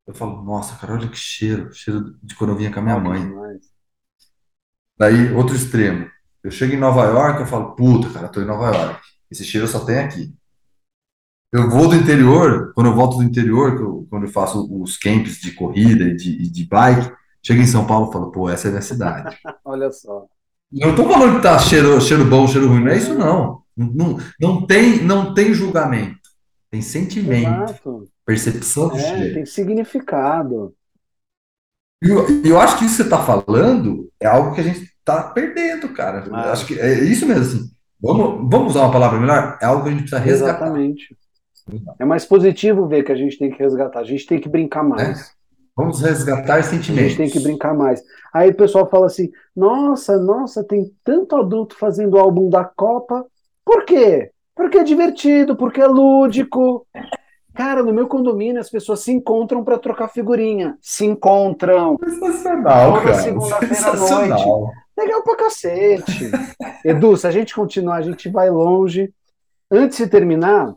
[0.06, 2.98] eu falo, nossa, cara, olha que cheiro, cheiro de quando eu vinha com a minha
[2.98, 3.20] mãe.
[4.98, 6.10] Daí, outro extremo.
[6.42, 9.00] Eu chego em Nova York, eu falo, puta, cara, tô em Nova York.
[9.30, 10.32] Esse cheiro só tem aqui.
[11.52, 15.40] Eu vou do interior, quando eu volto do interior, eu, quando eu faço os camps
[15.40, 17.12] de corrida e de, de bike,
[17.42, 19.36] chego em São Paulo e falo, pô, essa é a minha cidade.
[19.64, 20.26] Olha só.
[20.72, 23.62] Não estou falando que tá cheiro, cheiro bom, cheiro ruim, não é isso não.
[23.76, 26.20] Não, não, tem, não tem julgamento.
[26.70, 28.04] Tem sentimento, Exato.
[28.24, 29.34] percepção do é, cheiro.
[29.34, 30.72] Tem significado.
[32.02, 34.88] E eu, eu acho que isso que você está falando é algo que a gente
[35.18, 36.24] está perdendo, cara.
[36.32, 36.52] Ah.
[36.52, 37.70] Acho que é isso mesmo, assim.
[38.00, 39.58] Vamos, vamos usar uma palavra melhor?
[39.60, 40.66] É algo que a gente precisa resgatar.
[40.66, 41.16] Exatamente.
[41.98, 44.82] É mais positivo ver que a gente tem que resgatar, a gente tem que brincar
[44.82, 45.20] mais.
[45.20, 45.40] É.
[45.76, 47.04] Vamos resgatar sentimentos.
[47.04, 48.02] A gente tem que brincar mais.
[48.32, 53.24] Aí o pessoal fala assim: nossa, nossa, tem tanto adulto fazendo o álbum da Copa.
[53.64, 54.30] Por quê?
[54.54, 56.86] Porque é divertido, porque é lúdico.
[57.54, 60.76] Cara, no meu condomínio as pessoas se encontram para trocar figurinha.
[60.80, 61.98] Se encontram.
[61.98, 63.14] Sensacional, Toda cara.
[63.14, 64.44] segunda-feira à noite.
[64.98, 66.30] Legal pra cacete.
[66.84, 69.12] Edu, se a gente continuar, a gente vai longe.
[69.70, 70.74] Antes de terminar,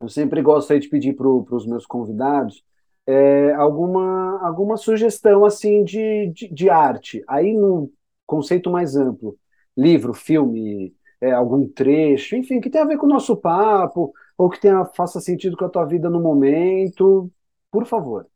[0.00, 2.64] eu sempre gosto de pedir para os meus convidados
[3.06, 7.22] é, alguma, alguma sugestão assim de, de, de, arte.
[7.28, 7.90] Aí, num
[8.26, 9.36] conceito mais amplo,
[9.76, 14.48] livro, filme, é, algum trecho, enfim, que tenha a ver com o nosso papo, ou
[14.50, 17.30] que tenha, faça sentido com a tua vida no momento,
[17.70, 18.26] por favor.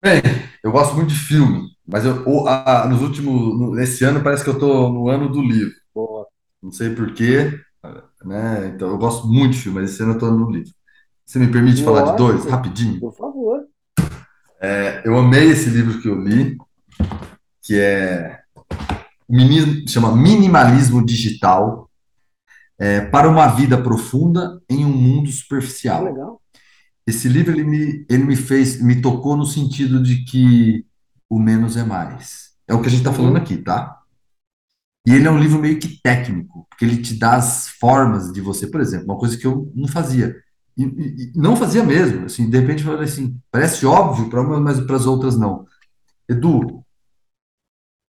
[0.00, 0.22] Bem,
[0.62, 4.54] eu gosto muito de filme, mas eu, a, nos últimos, nesse ano parece que eu
[4.54, 5.74] estou no ano do livro.
[5.92, 6.26] Boa.
[6.62, 7.58] Não sei porquê,
[8.24, 8.72] né?
[8.74, 10.72] Então, eu gosto muito de filme, mas esse ano eu estou no livro.
[11.26, 13.00] Você me permite falar de dois, rapidinho?
[13.00, 13.64] Por favor.
[14.60, 16.56] É, eu amei esse livro que eu li,
[17.62, 18.38] que é
[19.86, 21.90] chama Minimalismo Digital
[22.78, 26.04] é, para uma vida profunda em um mundo superficial.
[26.04, 26.40] Legal.
[27.08, 30.84] Esse livro ele me, ele me fez, me tocou no sentido de que
[31.26, 32.50] o menos é mais.
[32.66, 33.40] É o que a gente está falando uhum.
[33.40, 33.98] aqui, tá?
[35.06, 38.42] E ele é um livro meio que técnico, porque ele te dá as formas de
[38.42, 40.36] você, por exemplo, uma coisa que eu não fazia.
[40.76, 44.60] E, e, não fazia mesmo, assim, de repente eu falei assim, parece óbvio para umas,
[44.60, 45.64] mas para as outras não.
[46.28, 46.84] Edu,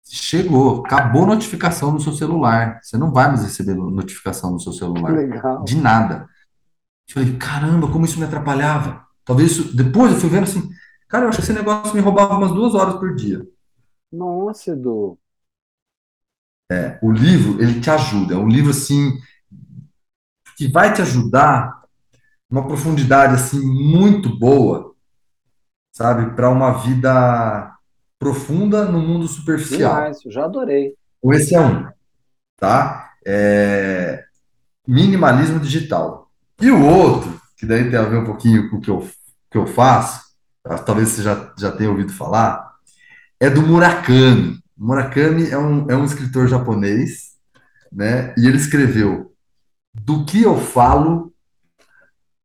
[0.04, 2.80] chegou, acabou a notificação no seu celular.
[2.82, 5.12] Você não vai mais receber notificação no seu celular.
[5.12, 5.62] Legal.
[5.62, 6.28] De nada.
[7.10, 9.04] Eu falei, caramba, como isso me atrapalhava.
[9.24, 9.76] Talvez isso.
[9.76, 10.70] Depois eu fui vendo assim,
[11.08, 13.44] cara, eu acho que esse negócio me roubava umas duas horas por dia.
[14.12, 15.18] Nossa, Edu.
[16.70, 18.34] É, o livro, ele te ajuda.
[18.34, 19.18] É um livro, assim,
[20.56, 21.82] que vai te ajudar
[22.48, 24.94] uma profundidade, assim, muito boa,
[25.92, 26.34] sabe?
[26.36, 27.76] Para uma vida
[28.18, 29.94] profunda no mundo superficial.
[29.94, 30.94] Demais, eu já adorei.
[31.18, 31.88] Então, esse é um,
[32.56, 33.14] tá?
[33.26, 34.24] É...
[34.86, 36.29] Minimalismo digital.
[36.60, 39.08] E o outro, que daí tem a ver um pouquinho com o que eu,
[39.50, 40.30] que eu faço,
[40.84, 42.70] talvez você já, já tenha ouvido falar,
[43.38, 44.60] é do Murakami.
[44.76, 47.30] Murakami é um, é um escritor japonês,
[47.90, 48.34] né?
[48.36, 49.34] E ele escreveu
[49.94, 51.32] Do que eu falo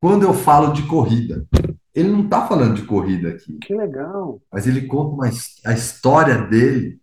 [0.01, 1.45] quando eu falo de corrida.
[1.93, 3.57] Ele não está falando de corrida aqui.
[3.59, 4.41] Que legal.
[4.51, 5.29] Mas ele conta uma,
[5.65, 6.99] a história dele.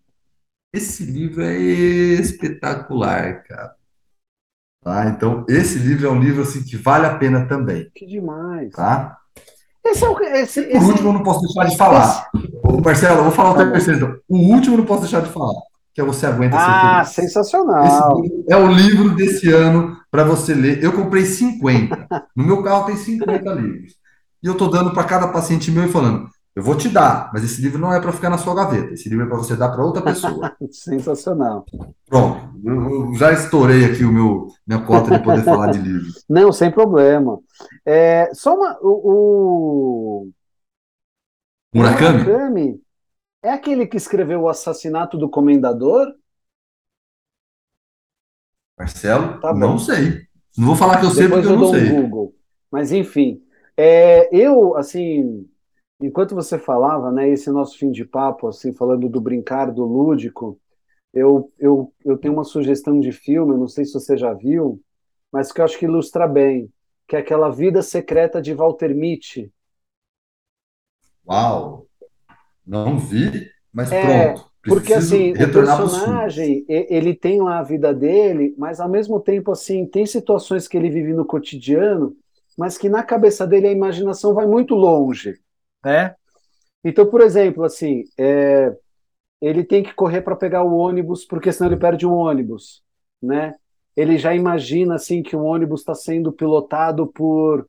[0.73, 3.75] Esse livro é espetacular, cara.
[4.83, 5.07] Tá?
[5.07, 7.89] Então, esse livro é um livro assim, que vale a pena também.
[7.95, 8.73] Que demais.
[8.73, 9.17] Tá?
[9.85, 12.29] Esse é o, esse, Por último, eu não posso deixar de falar.
[12.35, 12.83] Esse...
[12.85, 14.21] Marcelo, eu vou falar o tá terceiro.
[14.29, 15.55] O último eu não posso deixar de falar.
[15.95, 17.85] Que é Você Aguenta Ah, sensacional.
[18.25, 20.83] Esse é o livro desse ano para você ler.
[20.83, 22.09] Eu comprei 50.
[22.35, 23.93] No meu carro tem 50 livros.
[24.43, 27.43] E eu estou dando para cada paciente meu e falando: eu vou te dar, mas
[27.43, 28.93] esse livro não é para ficar na sua gaveta.
[28.93, 30.55] Esse livro é para você dar para outra pessoa.
[30.71, 31.65] Sensacional.
[32.07, 36.25] Pronto, eu já estourei aqui o meu minha cota de poder falar de livros.
[36.29, 37.41] Não, sem problema.
[37.87, 40.31] É, só uma, o, o...
[41.75, 42.23] Murakami?
[42.23, 42.83] Murakami
[43.43, 46.15] é aquele que escreveu o assassinato do comendador?
[48.79, 50.27] Marcelo, tá não sei.
[50.57, 51.93] Não vou falar que eu sei Depois porque eu, eu não sei.
[51.93, 52.35] Um Google.
[52.71, 53.43] Mas enfim,
[53.75, 55.49] é, eu assim
[56.03, 60.59] enquanto você falava, né, esse nosso fim de papo, assim, falando do brincar, do lúdico,
[61.15, 64.81] eu, eu, eu tenho uma sugestão de filme, não sei se você já viu,
[65.31, 66.71] mas que eu acho que ilustra bem,
[67.07, 69.53] que é aquela Vida Secreta de Walter Mitty.
[71.29, 71.87] Uau!
[72.67, 74.51] Não vi, mas é, pronto.
[74.63, 79.87] Porque assim, o personagem, ele tem lá a vida dele, mas ao mesmo tempo assim,
[79.87, 82.17] tem situações que ele vive no cotidiano,
[82.57, 85.41] mas que na cabeça dele a imaginação vai muito longe
[85.85, 86.15] né?
[86.85, 88.75] Então, por exemplo, assim, é,
[89.41, 92.83] ele tem que correr para pegar o ônibus, porque senão ele perde um ônibus,
[93.21, 93.55] né?
[93.97, 97.67] Ele já imagina assim que o ônibus está sendo pilotado por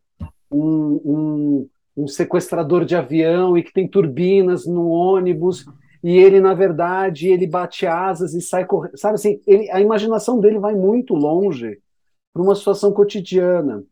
[0.50, 5.66] um, um, um, sequestrador de avião e que tem turbinas no ônibus
[6.04, 9.42] e ele na verdade ele bate asas e sai correndo, sabe assim?
[9.46, 11.80] Ele, a imaginação dele vai muito longe
[12.32, 13.84] para uma situação cotidiana.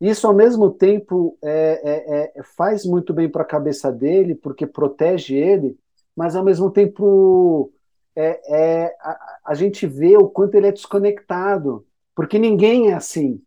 [0.00, 4.66] Isso, ao mesmo tempo, é, é, é faz muito bem para a cabeça dele, porque
[4.66, 5.76] protege ele,
[6.14, 7.72] mas, ao mesmo tempo,
[8.14, 13.40] é, é, a, a, gente vê o quanto ele é desconectado, porque ninguém é assim.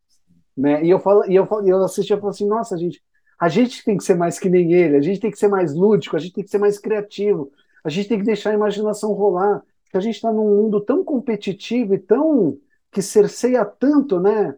[0.56, 0.84] Né?
[0.84, 3.02] E eu falo, e eu, falo, eu assisti e falo assim: nossa, gente,
[3.40, 5.74] a gente tem que ser mais que nem ele, a gente tem que ser mais
[5.74, 7.52] lúdico, a gente tem que ser mais criativo,
[7.84, 11.04] a gente tem que deixar a imaginação rolar, porque a gente está num mundo tão
[11.04, 12.58] competitivo e tão
[12.92, 14.56] que cerceia tanto, né?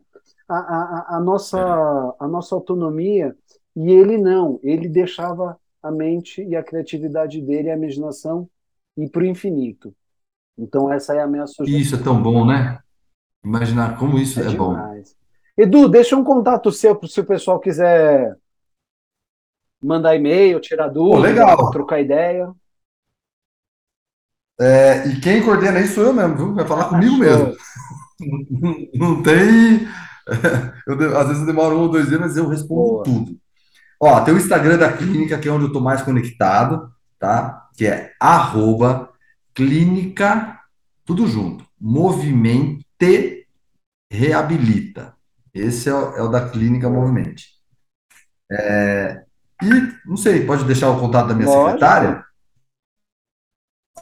[0.53, 3.35] A, a, a, nossa, a nossa autonomia,
[3.75, 8.47] e ele não, ele deixava a mente e a criatividade dele, a imaginação,
[8.97, 9.93] ir para o infinito.
[10.57, 11.81] Então, essa é a minha sugestão.
[11.81, 12.79] Isso é tão bom, né?
[13.43, 14.75] Imaginar como isso é, é bom.
[15.57, 18.35] Edu, deixa um contato seu se o pessoal quiser
[19.81, 22.51] mandar e-mail, tirar dúvida, oh, trocar ideia.
[24.59, 26.53] É, e quem coordena isso sou eu mesmo, viu?
[26.53, 27.55] Vai falar comigo mesmo.
[28.93, 29.87] Não tem
[30.87, 33.03] eu, às vezes eu demoro um ou dois dias, mas eu respondo Boa.
[33.03, 33.37] tudo.
[33.99, 37.67] Ó, tem o Instagram da clínica, que é onde eu estou mais conectado, tá?
[37.75, 39.09] Que é arroba
[39.53, 40.59] clínica,
[41.05, 42.85] tudo junto, movimente
[44.11, 45.13] reabilita.
[45.53, 47.49] Esse é o, é o da clínica Movimente.
[48.51, 49.23] É,
[49.63, 49.69] e,
[50.05, 51.65] não sei, pode deixar o contato da minha Lógico.
[51.65, 52.25] secretária?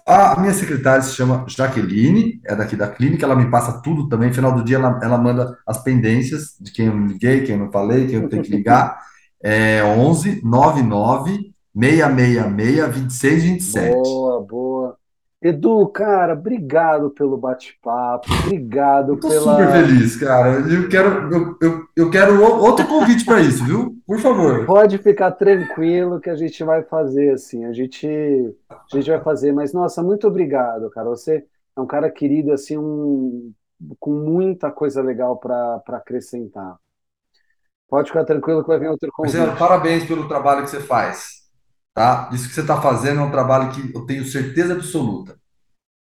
[0.05, 4.29] A minha secretária se chama Jaqueline, é daqui da clínica, ela me passa tudo também.
[4.29, 7.55] No final do dia, ela, ela manda as pendências de quem eu não liguei, quem
[7.55, 8.97] eu não falei, quem eu tenho que ligar.
[9.41, 13.93] É 11 99 666 2627.
[13.93, 14.68] Boa, boa.
[15.41, 19.39] Edu, cara, obrigado pelo bate-papo, obrigado eu tô pela.
[19.39, 20.59] super feliz, cara.
[20.69, 23.95] Eu quero, eu, eu, eu quero outro convite para isso, viu?
[24.05, 24.65] Por favor.
[24.65, 27.63] Pode ficar tranquilo que a gente vai fazer, assim.
[27.63, 28.05] A gente,
[28.69, 29.53] a gente vai fazer.
[29.53, 31.07] Mas, nossa, muito obrigado, cara.
[31.07, 33.53] Você é um cara querido, assim, um,
[33.97, 36.75] com muita coisa legal para acrescentar.
[37.87, 39.37] Pode ficar tranquilo que vai vir outro convite.
[39.37, 41.38] Marcelo, parabéns pelo trabalho que você faz.
[41.99, 42.29] Tá?
[42.31, 45.37] Isso que você está fazendo é um trabalho que eu tenho certeza absoluta.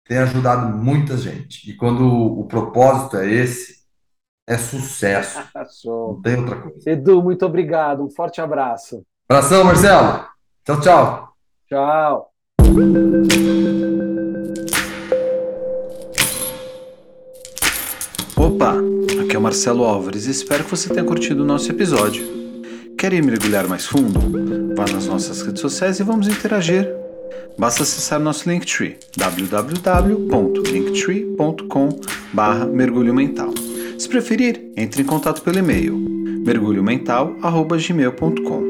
[0.06, 1.68] Tem ajudado muita gente.
[1.68, 3.78] E quando o, propósito é esse,
[4.46, 5.40] é sucesso.
[5.84, 6.88] Não tem outra coisa.
[6.88, 8.04] Edu, muito obrigado.
[8.04, 9.02] Um forte abraço.
[9.28, 10.24] Abração, Marcelo.
[10.64, 11.32] Tchau, tchau.
[11.68, 12.30] Tchau.
[18.36, 18.74] Opa,
[19.20, 22.47] aqui é o Marcelo Álvares e espero que você tenha curtido o nosso episódio.
[22.98, 24.18] Quer mergulhar mais fundo?
[24.74, 26.92] Vá nas nossas redes sociais e vamos interagir.
[27.56, 31.88] Basta acessar nosso Linktree, www.linktree.com
[32.72, 33.54] mergulho mental.
[33.96, 38.67] Se preferir, entre em contato pelo e-mail mergulhomental.gmail.com.